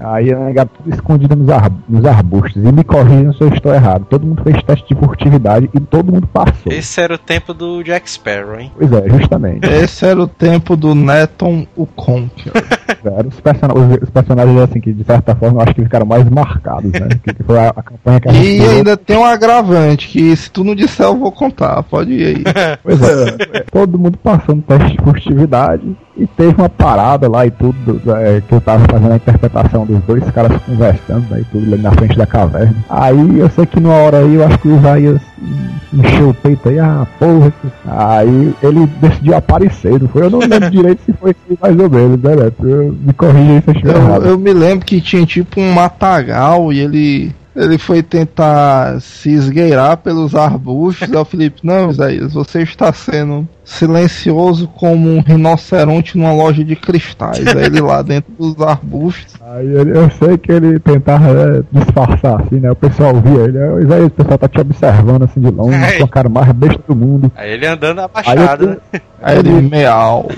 [0.00, 2.62] Aí a negada tudo escondida nos, ar- nos arbustos.
[2.64, 4.06] E me corrijam se eu estou errado.
[4.08, 6.72] Todo mundo fez teste de furtividade e todo mundo passou.
[6.72, 8.60] Esse era o tempo do Jack Sparrow, hein?
[8.60, 8.72] hein?
[8.76, 9.66] Pois é, justamente.
[9.66, 12.62] Esse era o tempo do Neton o Conqueror.
[13.26, 13.68] Os, person
[14.02, 17.08] os, personagens assim que de certa forma eu acho que ficaram mais marcados, né?
[17.24, 20.36] Que, que foi a, a campanha que a gente E ainda tem um agravante, que
[20.36, 22.44] se tu não disser eu vou contar, pode ir aí.
[22.82, 28.02] Pois é, todo mundo passando teste de furtividade e teve uma parada lá e tudo,
[28.16, 31.82] é, que eu tava fazendo a interpretação dos dois caras conversando né, e tudo ali
[31.82, 32.76] na frente da caverna.
[32.90, 35.20] Aí eu sei que numa hora aí eu acho que o Isaías
[35.92, 37.52] encheu o peito aí, ah, porra.
[37.86, 38.28] Aí
[38.62, 40.22] ele decidiu aparecer, não foi?
[40.24, 42.68] Eu não lembro direito se foi assim, mais ou menos, né, Neto?
[42.68, 44.26] Eu- Me corrija aí se eu estiver Eu, errado.
[44.26, 47.32] eu me lembro que tinha tipo um matagal e ele.
[47.56, 51.10] Ele foi tentar se esgueirar pelos arbustos.
[51.10, 56.74] Aí o Felipe, não, Isaías, você está sendo silencioso como um rinoceronte numa loja de
[56.74, 57.46] cristais.
[57.46, 59.34] Aí ele lá dentro dos arbustos.
[59.40, 62.70] Aí ele- eu sei que ele tentava né, disfarçar assim, né?
[62.70, 66.04] O pessoal via ele, "Ô, Isaías, o pessoal tá te observando assim de longe, com
[66.04, 67.30] a cara mais besta do mundo.
[67.36, 68.76] Aí ele andando Aí abaixado, eu, né?
[69.22, 70.28] Aí ele, meau.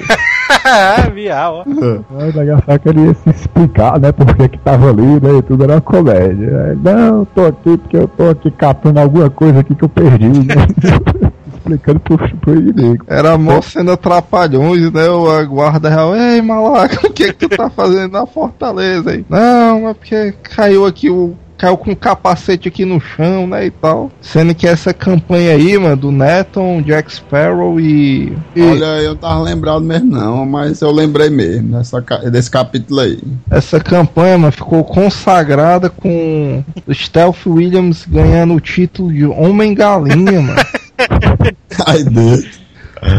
[0.64, 2.02] Ah, Miau, ó.
[2.10, 4.12] Mas o negócio é que ele ia se explicar, né?
[4.12, 5.38] Porque que tava ali, né?
[5.38, 6.66] E tudo era uma comédia.
[6.70, 10.26] Aí, não, tô aqui porque eu tô aqui catando alguma coisa aqui que eu perdi,
[10.28, 10.54] né?
[11.72, 13.04] Explicando pro, pro inimigo.
[13.08, 15.08] Era mó sendo atrapalhões, né?
[15.08, 19.24] O a guarda real, ei, malaca, o que que tu tá fazendo na fortaleza aí?
[19.28, 21.34] Não, é porque caiu aqui o.
[21.56, 23.66] Caiu com o capacete aqui no chão, né?
[23.66, 24.10] E tal.
[24.20, 28.36] Sendo que essa campanha aí, mano, do Neton, Jack Sparrow e.
[28.56, 32.00] e Olha, eu tava lembrado mesmo não, mas eu lembrei mesmo dessa,
[32.32, 33.20] desse capítulo aí.
[33.48, 40.42] essa campanha, mano, ficou consagrada com o Stealth Williams ganhando o título de Homem Galinha,
[40.42, 40.56] mano.
[41.86, 42.61] Ai, Deus.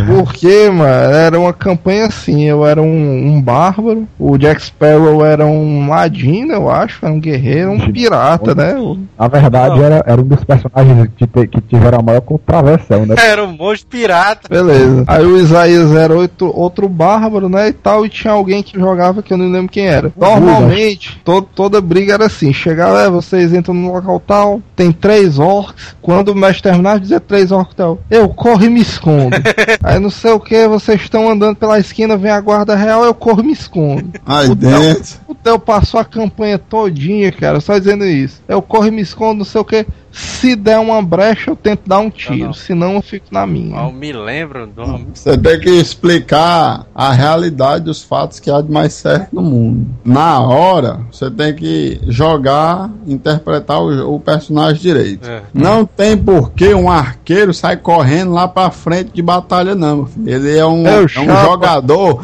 [0.08, 5.46] Porque, mano, era uma campanha assim, eu era um, um bárbaro, o Jack Sparrow era
[5.46, 8.76] um ladino, eu acho, era um guerreiro, um pirata, né?
[9.20, 9.84] Na verdade, Não.
[9.84, 13.16] era, era um dos personagens que, te- que tiveram a maior contraversão, né?
[13.18, 14.48] Era um monstro pirata.
[14.50, 15.04] Beleza.
[15.06, 19.22] Aí o Isaías era outro, outro bárbaro, né, e tal, e tinha alguém que jogava
[19.22, 20.12] que eu não lembro quem era.
[20.16, 25.40] Normalmente, to, toda briga era assim, chegava, é, vocês entram no local tal, tem três
[25.40, 29.36] orcs, quando o mestre terminar de dizer três orcs tal, eu corro e me escondo.
[29.82, 33.14] Aí não sei o que, vocês estão andando pela esquina, vem a guarda real, eu
[33.14, 34.12] corro e me escondo.
[34.26, 35.20] Ai, O Theo, dentro.
[35.28, 38.42] o Theo passou a campanha todinha, cara, só dizendo isso.
[38.48, 39.86] Eu corro e me escondo, não sei o que.
[40.14, 42.54] Se der uma brecha, eu tento dar um tiro, não.
[42.54, 43.82] senão eu fico na minha.
[43.82, 44.84] Eu me lembro do.
[45.12, 49.88] Você tem que explicar a realidade dos fatos que há de mais certo no mundo.
[50.06, 55.28] Na hora, você tem que jogar, interpretar o, o personagem direito.
[55.28, 55.42] É.
[55.52, 59.98] Não tem por que um arqueiro sair correndo lá pra frente de batalha, não.
[59.98, 60.30] meu filho.
[60.30, 62.24] Ele é um, É um jogador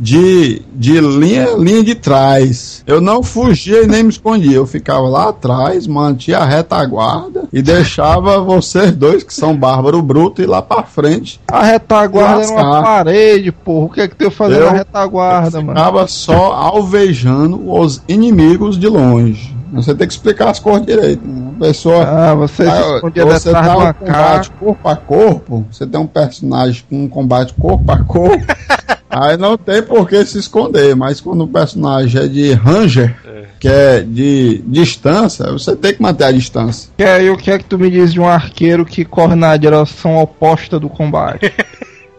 [0.00, 2.82] de, de linha, linha de trás.
[2.86, 4.56] Eu não fugia e nem me escondia.
[4.56, 10.40] Eu ficava lá atrás, mantinha a retaguarda e deixava vocês dois, que são bárbaro bruto,
[10.40, 11.38] ir lá pra frente.
[11.46, 13.86] A retaguarda era uma parede, porra.
[13.86, 15.78] O que é que tu ia fazer Eu- na retaguarda, mano?
[15.78, 19.54] Ficava só alvejando os inimigos de longe.
[19.72, 21.24] Você tem que explicar as cores direito.
[21.24, 22.04] Uma pessoa.
[22.04, 26.06] Ah, você se escondia você tá de um combate corpo a corpo, você tem um
[26.06, 28.44] personagem com um combate corpo a corpo,
[29.08, 33.14] aí não tem por que se esconder, mas quando o personagem é de ranger,
[33.58, 36.90] que é de distância, você tem que manter a distância.
[36.96, 39.56] Que aí o que é que tu me diz de um arqueiro que corre na
[39.56, 41.52] direção oposta do combate?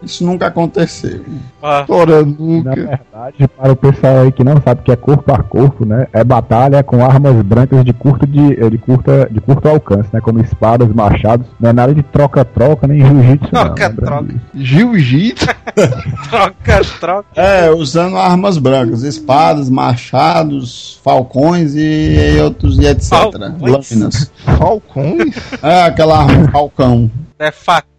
[0.04, 1.24] Isso nunca aconteceu.
[1.62, 2.76] Ó, Ora, Na nunca.
[2.76, 6.08] verdade, para o pessoal aí que não sabe o que é corpo a corpo, né?
[6.12, 10.20] É batalha com armas brancas de curto, de, de curta, de curto alcance, né?
[10.22, 11.46] Como espadas, machados.
[11.60, 13.64] Não é nada de troca-troca nem jiu-jitsu, não.
[13.66, 14.36] Troca-troca.
[14.56, 15.46] Jiu-jitsu?
[16.30, 17.26] troca, troca.
[17.36, 23.10] É, usando armas brancas, espadas, machados, falcões e, e outros e etc.
[23.10, 23.62] Falcões?
[23.62, 24.32] Lâminas.
[24.58, 25.36] Falcões?
[25.62, 27.10] É aquela arma falcão.
[27.38, 27.52] É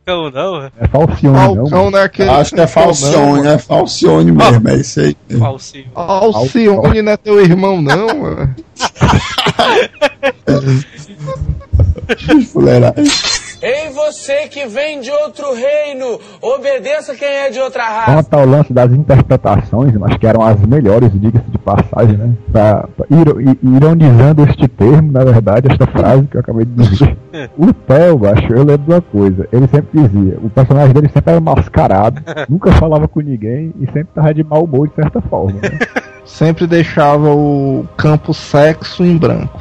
[0.04, 0.64] facão, não.
[0.64, 1.54] É falcione, não.
[1.54, 2.30] Falcão não é aquele.
[2.30, 5.16] Acho que é Falcione, é Falcione mesmo, é isso aí.
[5.38, 5.90] Falsinho.
[5.94, 8.54] Alcione não é teu irmão, não.
[12.52, 13.04] Fuleiragem.
[13.62, 18.12] Ei, você que vem de outro reino, obedeça quem é de outra raça.
[18.12, 22.34] Quanto ao lance das interpretações, acho que eram as melhores, diga-se de passagem, né?
[22.50, 23.06] Pra, pra
[23.62, 27.16] ironizando este termo, na verdade, esta frase que eu acabei de dizer.
[27.56, 31.32] O Theo, acho, eu lembro de uma coisa, ele sempre dizia, o personagem dele sempre
[31.32, 35.60] era mascarado, nunca falava com ninguém e sempre tava de mau humor de certa forma,
[35.62, 35.78] né?
[36.24, 39.58] Sempre deixava o campo sexo em branco.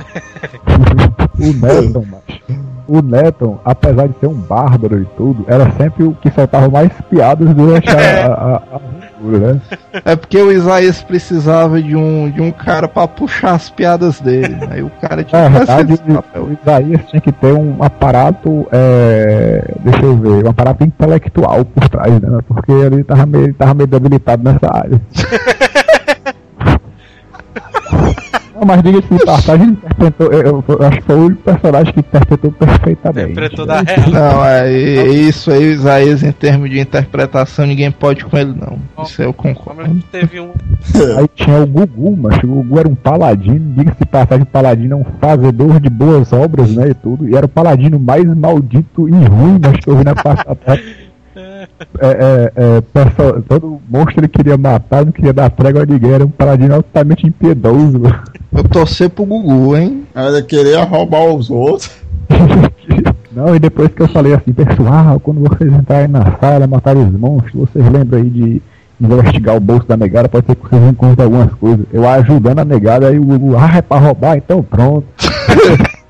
[1.39, 2.70] O Neton, macho.
[2.93, 6.91] O Neton, apesar de ser um bárbaro e tudo, era sempre o que soltava mais
[7.09, 8.79] piadas durante a, a- a-
[9.17, 9.61] futuro, né?
[10.03, 14.57] É porque o Isaías precisava de um, de um cara pra puxar as piadas dele.
[14.69, 16.43] Aí o cara tinha Na que fazer verdade, esse papel.
[16.43, 21.87] o Isaías tinha que ter um aparato, é, deixa eu ver, um aparato intelectual por
[21.87, 22.39] trás, né?
[22.47, 25.01] Porque ele tava meio, ele tava meio debilitado nessa área.
[28.61, 31.41] Não, mas diga-se de passagem, ele interpretou, eu, eu- eu acho que foi o único
[31.41, 33.31] personagem que interpretou perfeitamente.
[33.31, 34.09] Interpretou da real.
[34.11, 34.71] Não, é
[35.07, 38.77] isso aí, o Isaías, em termos de interpretação, ninguém pode com ele, não.
[39.03, 39.99] Isso eu Como concordo.
[40.11, 40.51] teve um.
[41.17, 44.97] Aí tinha o Gugu, mas o Gugu era um paladino, diga-se de passagem, paladino é
[44.97, 49.11] um fazedor de boas obras, né, e tudo, e era o paladino mais maldito e
[49.11, 50.57] ruim, mas que eu vi na passada.
[51.99, 56.11] É, é, é, perso- todo monstro ele queria matar, não queria dar trégua a ninguém,
[56.11, 58.01] era um paladino altamente impiedoso.
[58.53, 60.03] Eu torcer pro Gugu, hein?
[60.15, 61.91] Ele queria roubar os outros.
[63.33, 67.11] Não, e depois que eu falei assim, pessoal, quando vocês entrarem na sala, matarem os
[67.13, 68.61] monstros, vocês lembram aí de
[68.99, 71.85] investigar o bolso da negada, pode ser que vocês encontrem algumas coisas.
[71.93, 75.05] Eu ajudando a negada, aí o Gugu, ah, é pra roubar, então pronto.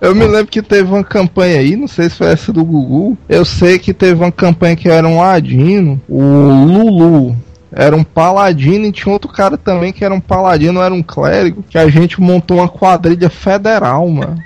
[0.00, 3.18] Eu me lembro que teve uma campanha aí, não sei se foi essa do Gugu.
[3.28, 7.36] Eu sei que teve uma campanha que era um ladino, o Lulu.
[7.72, 11.62] Era um paladino e tinha outro cara também que era um paladino, era um clérigo,
[11.68, 14.42] que a gente montou uma quadrilha federal, mano.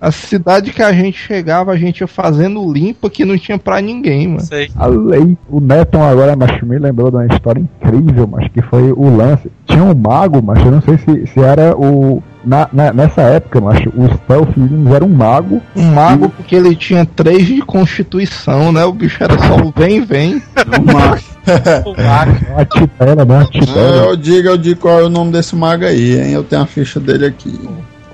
[0.00, 3.80] A cidade que a gente chegava, a gente ia fazendo limpa que não tinha pra
[3.82, 4.40] ninguém, mano.
[4.40, 4.70] Sei.
[4.76, 8.92] A lei, o Neton agora, mas me lembrou de uma história incrível, mas que foi
[8.92, 9.50] o lance.
[9.66, 12.22] Tinha um mago, mas eu não sei se, se era o.
[12.42, 15.60] Na, na- nessa época, mas o Stealth Williams era um mago.
[15.76, 18.82] Um mago porque ele tinha três de constituição, né?
[18.86, 20.42] O bicho era só o vem, vem.
[20.90, 21.28] Mas,
[21.84, 22.32] O Mago.
[22.52, 23.42] Uma titela, né?
[23.42, 23.96] É, titela.
[24.06, 26.32] eu digo, eu digo qual é o nome desse mago aí, hein?
[26.32, 27.58] Eu tenho a ficha dele aqui.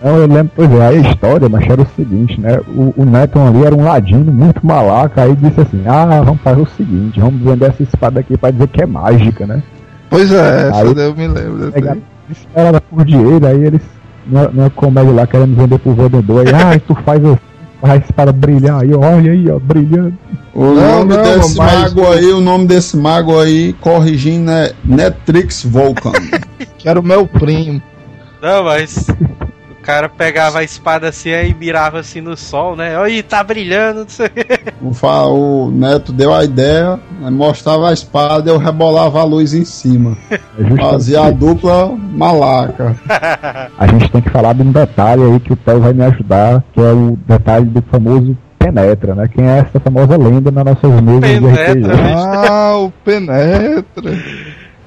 [0.06, 2.60] Não, eu lembro, pois é, a história, mas era o seguinte, né?
[2.68, 6.60] O, o Neton ali era um ladino muito malaca, aí disse assim, ah, vamos fazer
[6.60, 9.60] o seguinte, vamos vender essa espada aqui pra dizer que é mágica, né?
[10.08, 11.72] Pois é, essa Aí- daí eu me lembro.
[12.54, 13.80] ela por dinheiro, aí eles,
[14.24, 17.20] numa, numa comédia lá, querendo vender pro vendedor, aí, ah, tu faz
[17.80, 20.14] faz a espada brilhar, aí, olha aí, ó, brilhando.
[20.54, 24.72] O Não, nome não, desse mas- mago aí, o nome desse mago aí, corrigindo, é
[24.84, 26.12] Netrix Vulcan.
[26.78, 27.82] Que era o meu primo.
[28.40, 29.06] Não, mas.
[29.86, 32.98] O cara pegava a espada assim aí mirava assim no sol, né?
[32.98, 34.44] Oi, tá brilhando, não sei o quê.
[34.82, 39.54] o, fa- o Neto deu a ideia, aí mostrava a espada, eu rebolava a luz
[39.54, 40.18] em cima.
[40.76, 42.96] Fazia a dupla malaca.
[43.78, 46.64] A gente tem que falar de um detalhe aí que o Theo vai me ajudar,
[46.72, 49.28] que é o detalhe do famoso Penetra, né?
[49.32, 51.86] Quem é essa famosa lenda nas nossas mesas de Penetra, RPG?
[51.86, 52.14] né?
[52.16, 54.18] Ah, o Penetra.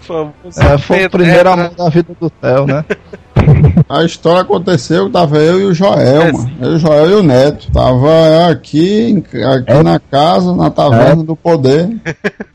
[0.02, 1.10] Famoso É, foi o Penetra.
[1.20, 2.84] primeiro amor da vida do Theo, né?
[3.90, 6.52] A história aconteceu, tava eu e o Joel, É, mano.
[6.62, 7.72] Eu, o Joel e o Neto.
[7.72, 9.24] Tava aqui,
[9.56, 9.84] aqui É.
[9.84, 11.90] na casa, na taverna do poder.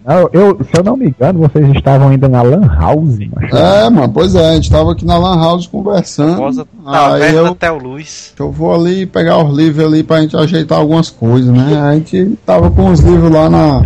[0.07, 3.57] Não, eu, se eu não me engano, vocês estavam ainda na Lan House, macho.
[3.57, 6.37] É, mano, pois é, a gente tava aqui na Lan House conversando.
[6.37, 8.33] Famosa Aí eu, até o Luz.
[8.39, 11.81] eu vou ali pegar os livros ali pra gente ajeitar algumas coisas, né?
[11.81, 13.83] A gente tava com os livros lá na,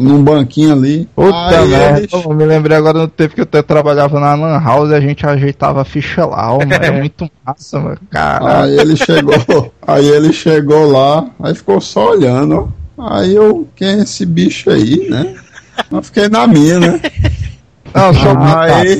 [0.00, 1.08] num banquinho ali.
[1.14, 1.98] Puta merda.
[1.98, 4.94] eles- Eu me lembrei agora do tempo que eu até trabalhava na Lan House e
[4.94, 6.72] a gente ajeitava a ficha lá, ó, mano.
[6.74, 7.98] É muito massa, mano.
[8.10, 8.64] Caralho.
[8.72, 9.34] Aí ele chegou,
[9.86, 13.14] aí ele chegou lá, aí ficou só olhando, ó.
[13.16, 15.34] Aí eu, quem é esse bicho aí, né?
[15.90, 17.00] Eu fiquei na minha, né?
[17.94, 18.34] Não, só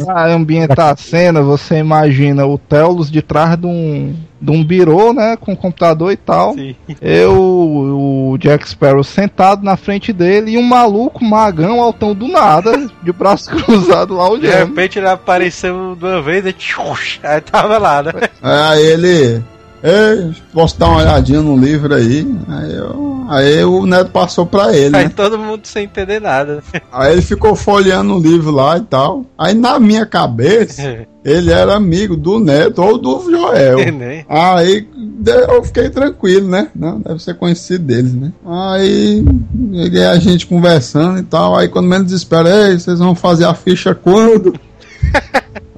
[0.04, 5.12] pra ambientar a cena, você imagina o Telos de trás de um, de um birô,
[5.12, 6.54] né, com computador e tal.
[6.54, 6.74] Sim.
[7.00, 12.88] Eu, o Jack Sparrow sentado na frente dele e um maluco, magão, altão do nada,
[13.02, 14.68] de braço cruzado lá De olhando.
[14.68, 18.12] repente ele apareceu de uma vez e tchux, aí tava lá, né?
[18.42, 19.42] Aí ele,
[19.82, 22.26] ei, posso dar uma olhadinha no livro aí?
[22.48, 25.12] Aí, eu- aí o neto passou pra ele, Aí né?
[25.14, 26.62] todo mundo sem entender nada.
[26.92, 29.24] Aí ele ficou folheando o livro lá e tal.
[29.38, 33.78] Aí na minha cabeça, ele era amigo do neto ou do Joel.
[34.28, 34.86] Aí
[35.26, 36.68] eu fiquei tranquilo, né?
[36.74, 38.32] Não, deve ser conhecido deles, né?
[38.46, 39.24] Aí
[40.10, 41.56] a gente conversando e tal.
[41.56, 44.54] Aí quando menos espera, ei, vocês vão fazer a ficha quando?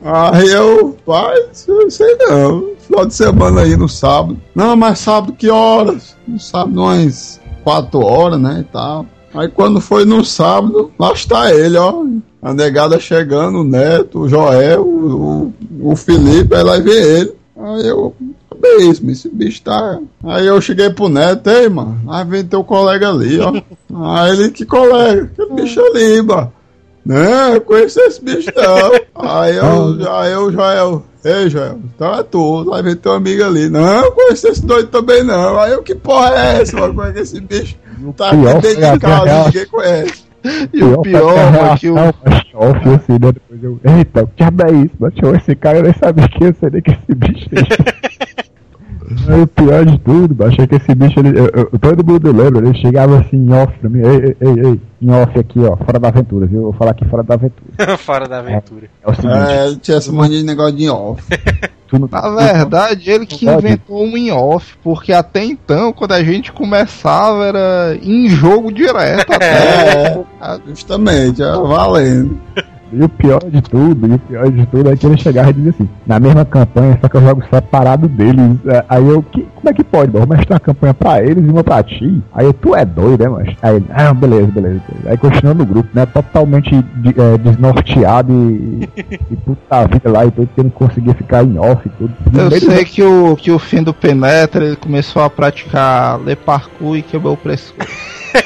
[0.02, 1.36] Aí eu, pai,
[1.68, 2.72] eu sei não.
[2.78, 4.38] Final de semana aí no sábado.
[4.54, 6.16] Não, mas sábado que horas?
[6.26, 8.60] No sábado umas quatro horas, né?
[8.60, 9.06] E tal.
[9.34, 12.04] Aí quando foi no sábado, lá está ele, ó.
[12.42, 17.34] A negada chegando, o Neto, o Joel, o, o, o Felipe, aí lá vem ele.
[17.56, 18.14] Aí eu,
[18.60, 20.00] mesmo, esse bicho tá.
[20.24, 23.52] Aí eu cheguei pro Neto, ei, mano, aí vem teu colega ali, ó.
[23.94, 25.30] Aí ele, que colega?
[25.34, 26.52] Que bicho ali, mano.
[27.04, 29.28] Não, eu conheço esse bicho não.
[29.28, 33.68] Aí eu, aí eu, Joel, ei, Joel, então é tu, aí vem teu amigo ali.
[33.68, 35.58] Não, eu conheço esse doido também não.
[35.58, 36.94] Aí eu, que porra é essa, mano?
[36.94, 37.76] Como é que esse bicho
[38.16, 40.32] tá aqui dentro de casa, ninguém conhece.
[40.72, 41.96] E o pior, mano, que o.
[42.54, 43.32] Off, assim, né?
[43.32, 43.80] Depois eu.
[43.84, 44.94] Eita, que diabo é isso?
[44.98, 47.91] Mas show, esse cara eu nem sabia que eu sei nem que esse bicho é.
[49.34, 52.66] O pior de tudo, macho, é que esse bicho, ele, eu, eu, todo mundo lembra,
[52.66, 55.76] ele chegava assim em off pra mim, ei, ei, ei, ei, em off aqui, ó,
[55.76, 56.58] fora da aventura, viu?
[56.58, 57.96] Eu vou falar aqui fora da aventura.
[57.98, 58.88] Fora da aventura.
[59.02, 61.22] É o seguinte, É, tinha essa mania de negócio de off.
[61.98, 63.58] não Na verdade, ele que Pode.
[63.58, 69.30] inventou um in-off, porque até então, quando a gente começava, era em jogo direto.
[69.32, 70.24] Até.
[70.40, 72.40] É, justamente, é, valendo.
[72.92, 75.52] E o pior de tudo, e o pior de tudo é que ele chegava e
[75.52, 78.58] dizia assim, na mesma campanha, só que eu jogo separado deles.
[78.66, 80.26] É, Aí eu, que, como é que pode, mano?
[80.28, 82.22] Mas tem uma campanha pra eles e uma pra ti.
[82.34, 83.56] Aí eu, tu é doido, né, mas?
[83.62, 85.10] Aí ele, ah, beleza, beleza, beleza.
[85.10, 86.04] Aí continuando no grupo, né?
[86.06, 88.88] Totalmente de- é, desnorteado e,
[89.30, 92.14] e puta vida lá e tudo, que ele não conseguia ficar em off e tudo.
[92.26, 96.20] Eu meio do sei que o, que o fim do Penetra ele começou a praticar
[96.20, 97.38] Le Parkour e quebrou o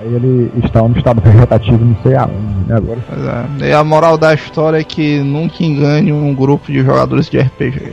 [0.00, 2.76] Aí ele está no estado vegetativo, não sei aonde, né?
[2.76, 2.98] Agora.
[3.08, 3.68] Pois é.
[3.68, 7.92] E a moral da história é que nunca engane um grupo de jogadores de RPG.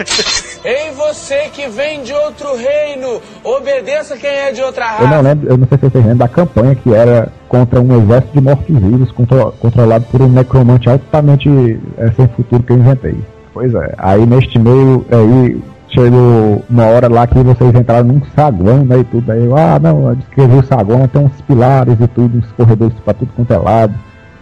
[0.62, 5.20] Ei, você que vem de outro reino, obedeça quem é de outra Eu não raça.
[5.22, 8.40] lembro, eu não sei se vocês lembram da campanha que era contra um exército de
[8.44, 11.48] mortos-vivos contro- controlado por um necromante altamente
[11.96, 13.16] é, sem futuro que eu inventei.
[13.54, 15.58] Pois é, aí neste meio, aí
[15.90, 19.78] chegou uma hora lá que vocês entraram num saguão, né, e tudo, aí eu, ah,
[19.80, 23.58] não, descrevi o saguão, tem uns pilares e tudo, uns corredores pra tudo quanto é
[23.58, 23.94] lado.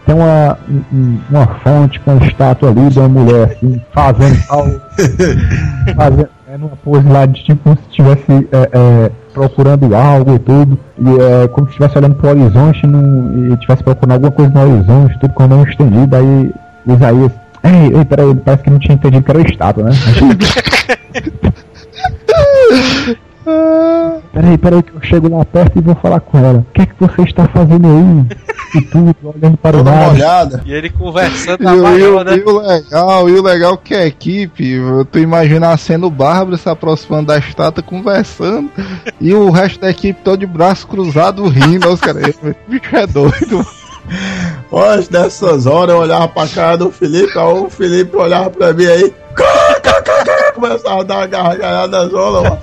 [0.06, 4.38] Tem uma, um- um- uma fonte com uma estátua ali de uma mulher assim, fazendo
[4.48, 4.80] algo
[5.94, 10.38] fazendo é, numa pose lá de tipo como se estivesse é, é, procurando algo e
[10.38, 11.08] tudo, e
[11.44, 15.18] é, como se estivesse olhando pro horizonte num- e estivesse procurando alguma coisa no horizonte,
[15.20, 16.54] tudo com a mão estendida, aí
[16.86, 17.32] o Isaías,
[17.62, 19.90] ei, ei, peraí, parece que não tinha entendido que era estátua, né?
[24.32, 26.58] Peraí, peraí, que eu chego lá perto e vou falar com ela.
[26.58, 28.26] O que é que você está fazendo aí?
[28.76, 30.12] E tudo, olhando para o lado.
[30.12, 30.62] molhada.
[30.66, 32.36] E ele conversando na o- maior, o- né?
[32.36, 34.74] e o legal, e o legal que a equipe,
[35.10, 38.70] tu imagina a cena o Bárbaro se aproximando da estátua conversando
[39.18, 42.34] e o resto da equipe todo de braço cruzado rindo, os caras,
[42.68, 43.66] bicho é doido.
[44.70, 48.86] Hoje, nessas horas, eu olhava pra cara do Felipe, aí o Felipe olhava pra mim
[48.86, 49.14] aí,
[50.54, 52.58] começava a dar uma gargalhada zona, mano.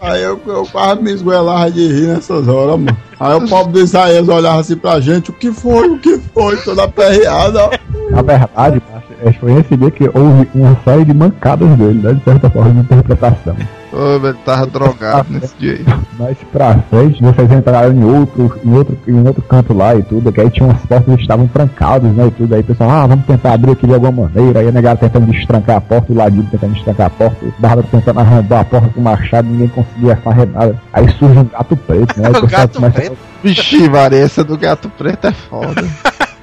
[0.00, 2.96] Aí eu, eu quase me esgoelava de rir nessas horas, mano.
[3.20, 6.56] Aí o pobre do Isaías olhava assim pra gente, o que foi, o que foi,
[6.56, 7.70] toda aperreada, ó.
[8.10, 12.14] Na verdade, macho, é, foi nesse dia que houve uma série de mancadas dele, né?
[12.14, 13.56] De certa forma, de interpretação.
[13.92, 15.84] Ô, ele tava drogado nesse dia aí.
[16.18, 20.32] Mais pra frente, vocês entraram em outro, em outro, em outro canto lá e tudo,
[20.32, 22.26] que aí tinha umas portas que estavam trancadas, né?
[22.26, 22.54] E tudo.
[22.54, 24.60] Aí o pessoal, ah, vamos tentar abrir aqui de alguma maneira.
[24.60, 27.86] Aí a negada tentando destrancar a porta, o ladinho tentando destrancar a porta, o Bárbaro
[27.90, 30.80] tentando arrombar a porta com o machado, ninguém conseguia fazer nada.
[30.90, 32.30] Aí surge um gato preto, né?
[32.42, 33.16] O gato preto?
[33.42, 35.84] Vixe, Maria, essa do gato preto é foda.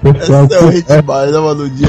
[0.02, 1.88] pessoal Esse é é, demais, né, mano, no dia.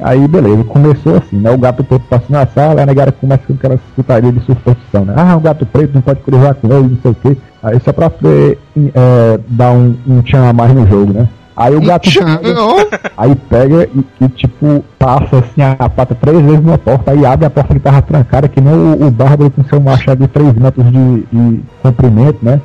[0.00, 1.50] Aí beleza, começou assim, né?
[1.50, 5.14] O gato preto passando na sala, a negara começa com aquela putaria de superstição, né?
[5.16, 7.36] Ah, o gato preto não pode cruzar com ele, não sei o quê.
[7.62, 11.28] Aí só pra poder é, dar um, um tchan a mais no jogo, né?
[11.54, 16.64] Aí o gato pega, aí pega e, e, tipo passa assim a pata três vezes
[16.64, 19.62] na porta, aí abre a porta que tava trancada, que nem o, o bárbaro com
[19.64, 22.60] seu machado de 3 metros de, de comprimento, né?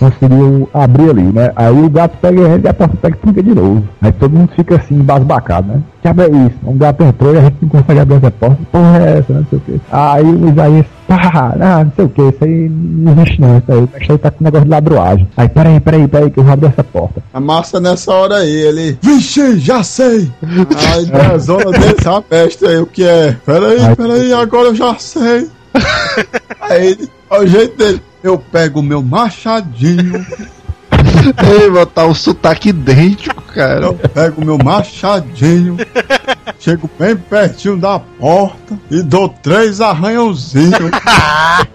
[0.00, 1.52] Conseguiu abrir ali, né?
[1.54, 3.84] Aí o gato pega ele e a porta pega e tranca de novo.
[4.00, 5.82] Aí todo mundo fica assim, embasbacado, né?
[6.00, 6.12] Que é
[6.46, 6.56] isso?
[6.64, 8.56] Um gato entrou e a gente não consegue abrir essa porta.
[8.56, 9.40] Que Porra é essa, né?
[9.40, 9.80] Não sei o quê.
[9.92, 13.72] Aí o Isaías, pá, ah, não sei o que, isso aí não existe não, isso
[13.72, 13.88] aí.
[14.00, 15.28] Isso aí tá com negócio de ladroagem.
[15.36, 17.22] Aí, peraí, peraí, peraí, que eu vou abrir essa porta.
[17.34, 18.98] A massa nessa hora aí, ele.
[19.02, 20.32] Vixe, já sei!
[20.94, 23.36] Aí da zona dele, essa peste aí, o que é?
[23.44, 25.48] Peraí, peraí, agora eu já sei.
[26.60, 30.26] Aí ele, ao jeito dele, eu pego o meu machadinho,
[31.60, 33.86] Ei, botar o sotaque idêntico, cara.
[33.86, 35.76] eu pego o meu machadinho,
[36.58, 40.74] chego bem pertinho da porta e dou três arranhãozinhos.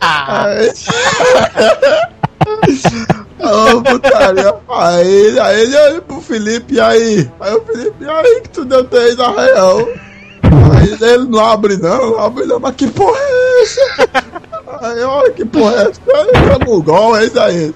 [0.02, 0.72] Aí.
[3.40, 4.56] Ô, putaria.
[4.69, 7.30] Aí, aí ele olha pro Felipe, e aí?
[7.40, 9.88] Aí o Felipe, e aí que tu deu três arranhão?
[10.44, 14.10] Aí ele não abre não, não abre não, mas que porra é essa?
[14.86, 16.02] Aí olha que porra é essa?
[16.68, 17.74] O gol, é isso aí.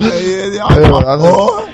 [0.00, 1.68] Aí ele, ah, Eu, tá porra.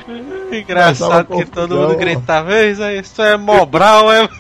[0.53, 4.29] Engraçado que todo mundo gritava, "Ei, isso aí, isso é Mobral, é.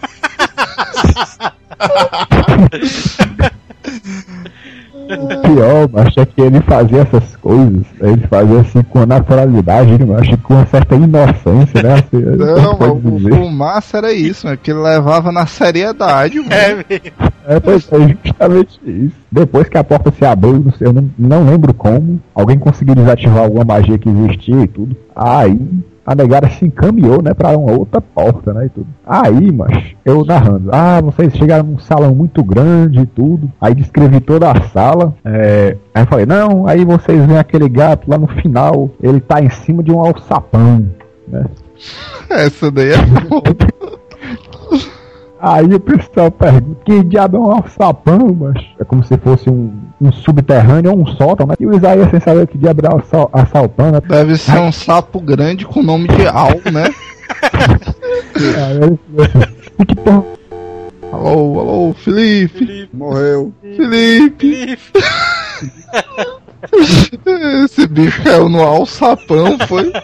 [5.06, 10.30] pior, mas é que ele fazia essas coisas, ele fazia assim com naturalidade, eu acho
[10.30, 11.94] que com uma certa inocência, né?
[11.94, 14.56] Assim, Não, o, o massa era isso, né?
[14.56, 16.50] Porque ele levava na seriedade, mano.
[16.54, 17.34] É mesmo.
[17.46, 19.16] É, pois é justamente isso.
[19.30, 22.94] Depois que a porta se abriu, não sei, eu não, não lembro como, alguém conseguiu
[22.94, 24.96] desativar alguma magia que existia e tudo.
[25.14, 25.58] Aí
[26.06, 28.86] a negara se encaminhou, né, pra uma outra porta, né, e tudo.
[29.06, 33.50] Aí, mas eu narrando, ah, vocês chegaram num salão muito grande e tudo.
[33.60, 35.14] Aí descrevi toda a sala.
[35.24, 39.42] é, aí eu falei, não, aí vocês veem aquele gato lá no final, ele tá
[39.42, 40.86] em cima de um alçapão,
[41.26, 41.44] né.
[42.28, 42.96] Essa daí é
[45.46, 49.72] Aí o pessoal pergunta, que diabo é um alçapão, mas é como se fosse um,
[50.00, 51.54] um subterrâneo ou um sótão, né?
[51.60, 54.00] E o Isaías sem saber que diabo era alça- assaltando, né?
[54.08, 56.84] Deve ser um sapo grande com nome de Al, né?
[58.34, 60.24] Aí ele falou assim, "E que porra
[61.12, 63.52] Alô, alô, Felipe, Morreu.
[63.62, 64.78] Felipe.
[67.64, 69.92] Esse bicho caiu no alçapão, foi?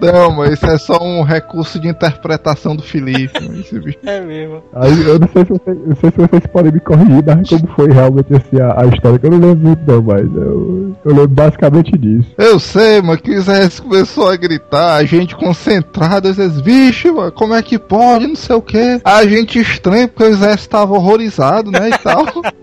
[0.00, 3.32] Não, mas isso é só um recurso de interpretação do Felipe.
[3.40, 3.98] mano, Esse bicho.
[4.04, 4.62] É mesmo.
[4.74, 7.66] Aí eu não sei se vocês, não sei se vocês podem me corrigir, mas como
[7.74, 11.10] foi realmente assim a, a história, que eu não lembro muito não, mas eu, eu
[11.10, 12.28] lembro basicamente disso.
[12.38, 17.10] Eu sei, mas que o Isaías começou a gritar, a gente concentrado, às vezes, vixe,
[17.10, 19.00] mano, como é que pode, não sei o que.
[19.04, 22.24] A gente estranho, porque o Isaías estava horrorizado, né, e tal.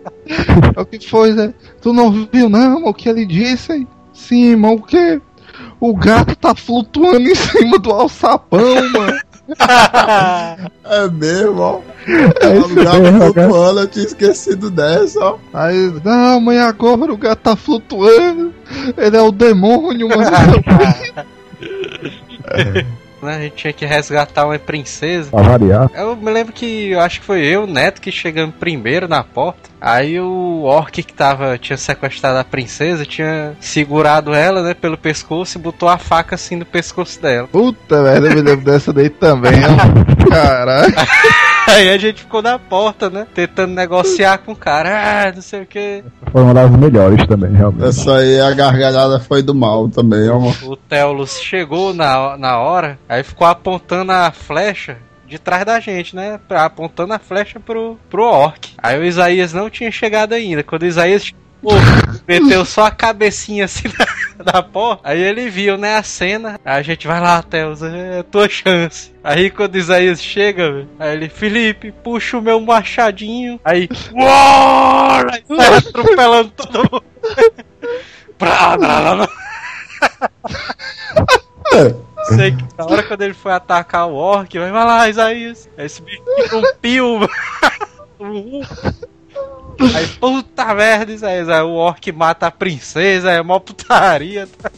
[0.76, 1.54] É o que foi, né?
[1.82, 3.88] Tu não viu, não, mano, o que ele disse?
[4.12, 5.22] Sim, mano, o que?
[5.80, 9.18] O gato tá flutuando em cima do alçapão, mano.
[10.90, 11.80] É mesmo, ó.
[12.42, 13.48] É o gato mesmo, cara.
[13.48, 15.38] flutuando, eu tinha esquecido dessa, ó.
[15.54, 18.54] Aí, não, mãe, agora o gato tá flutuando.
[18.98, 20.28] Ele é o demônio, mano.
[23.28, 25.30] Né, A gente tinha que resgatar uma princesa.
[25.30, 25.90] Pra variar.
[25.94, 29.24] Eu me lembro que eu acho que foi eu, o Neto, que chegamos primeiro na
[29.24, 29.70] porta.
[29.80, 35.58] Aí o orc que tava, tinha sequestrado a princesa, tinha segurado ela, né, pelo pescoço
[35.58, 37.48] e botou a faca assim no pescoço dela.
[37.48, 40.28] Puta merda, eu me lembro dessa daí também, ó.
[40.30, 40.96] Caralho.
[41.78, 45.64] Aí a gente ficou na porta, né, tentando negociar com o cara, ah, não sei
[45.64, 46.04] o que.
[46.32, 47.86] Foi uma das melhores também, realmente.
[47.86, 50.38] Essa aí, a gargalhada foi do mal também, ó.
[50.64, 56.16] O Teolus chegou na, na hora, aí ficou apontando a flecha de trás da gente,
[56.16, 56.40] né?
[56.50, 58.74] Apontando a flecha pro, pro orc.
[58.78, 60.64] Aí o Isaías não tinha chegado ainda.
[60.64, 61.78] Quando o Isaías chegou,
[62.28, 63.88] meteu só a cabecinha assim
[64.44, 65.00] na, na.
[65.04, 66.60] Aí ele viu, né, a cena.
[66.64, 69.14] Aí a gente vai lá, Teus, é tua chance.
[69.24, 73.60] Aí quando o Isaías chega, velho, aí ele, Felipe, puxa o meu machadinho.
[73.64, 75.32] Aí, uou!
[75.32, 77.04] Aí sai atropelando todo mundo.
[78.40, 79.28] Brá, brá.
[82.36, 85.68] Sei que na hora quando ele foi atacar o orc, vai lá, Isaías.
[85.76, 87.20] Aí Esse bicho interrompiu.
[89.96, 91.50] Aí, puta merda, Isaías.
[91.50, 94.48] Aí o orc mata a princesa, é mó putaria.
[94.62, 94.70] tá?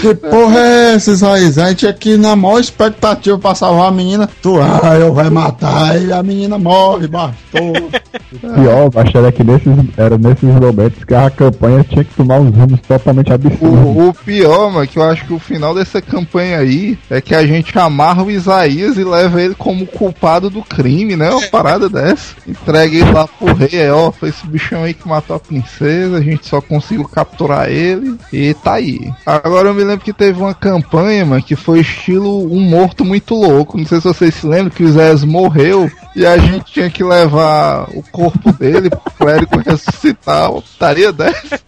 [0.00, 1.58] Que porra é essa, Isaías?
[1.58, 4.28] A gente aqui na maior expectativa pra salvar a menina.
[4.42, 7.72] Tu, ah, eu vai matar e a menina morre, bastou.
[8.54, 12.54] Pior, mas era que nesses, era nesses momentos que a campanha tinha que tomar uns
[12.54, 13.96] rumos totalmente absurdos.
[13.96, 17.34] O, o pior, mano, que eu acho que o final dessa campanha aí é que
[17.34, 21.30] a gente amarra o Isaías e leva ele como culpado do crime, né?
[21.30, 22.34] Uma parada dessa.
[22.46, 26.16] Entrega ele lá pro rei, aí, ó, foi esse bichão aí que matou a princesa,
[26.16, 29.12] a gente só conseguiu capturar ele e tá aí.
[29.26, 33.34] Agora eu me lembro que teve uma campanha, mano, que foi estilo um morto muito
[33.34, 33.76] louco.
[33.76, 37.04] Não sei se vocês se lembram que o Isaías morreu e a gente tinha que
[37.04, 40.50] levar o corpo dele pro clérigo ressuscitar.
[40.50, 41.60] Uma putaria dessa.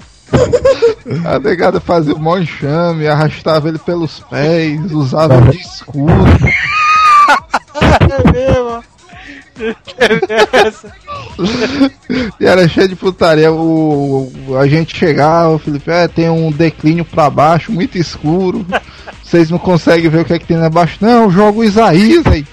[1.25, 6.13] A negada fazia um mó enxame, arrastava ele pelos pés, usava de escudo.
[8.11, 8.96] É mesmo.
[12.41, 13.53] E era cheio de putaria.
[13.53, 18.67] O, o- a gente chegava, o Felipe, é, tem um declínio pra baixo, muito escuro.
[19.23, 20.99] Vocês não conseguem ver o que é que tem lá embaixo.
[21.01, 22.47] Não, joga o Isaías aí.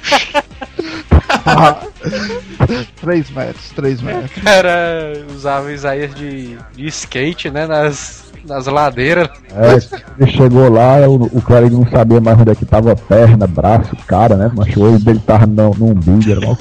[1.45, 1.77] Ah,
[3.01, 4.43] três metros, três metros.
[4.43, 7.67] cara usava o Isaías de, de skate, né?
[7.67, 9.29] Nas, nas ladeiras.
[9.55, 9.73] É,
[10.19, 13.95] ele chegou lá, o, o clérigo não sabia mais onde é que tava perna, braço,
[14.07, 14.51] cara, né?
[14.55, 16.57] Mas o olho dele tava no, no umbigo, era mal.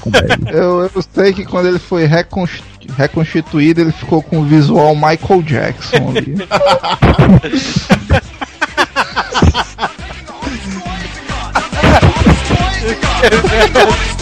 [0.52, 2.62] Eu, eu sei que quando ele foi reconst-
[2.96, 6.36] reconstituído, ele ficou com o visual Michael Jackson ali.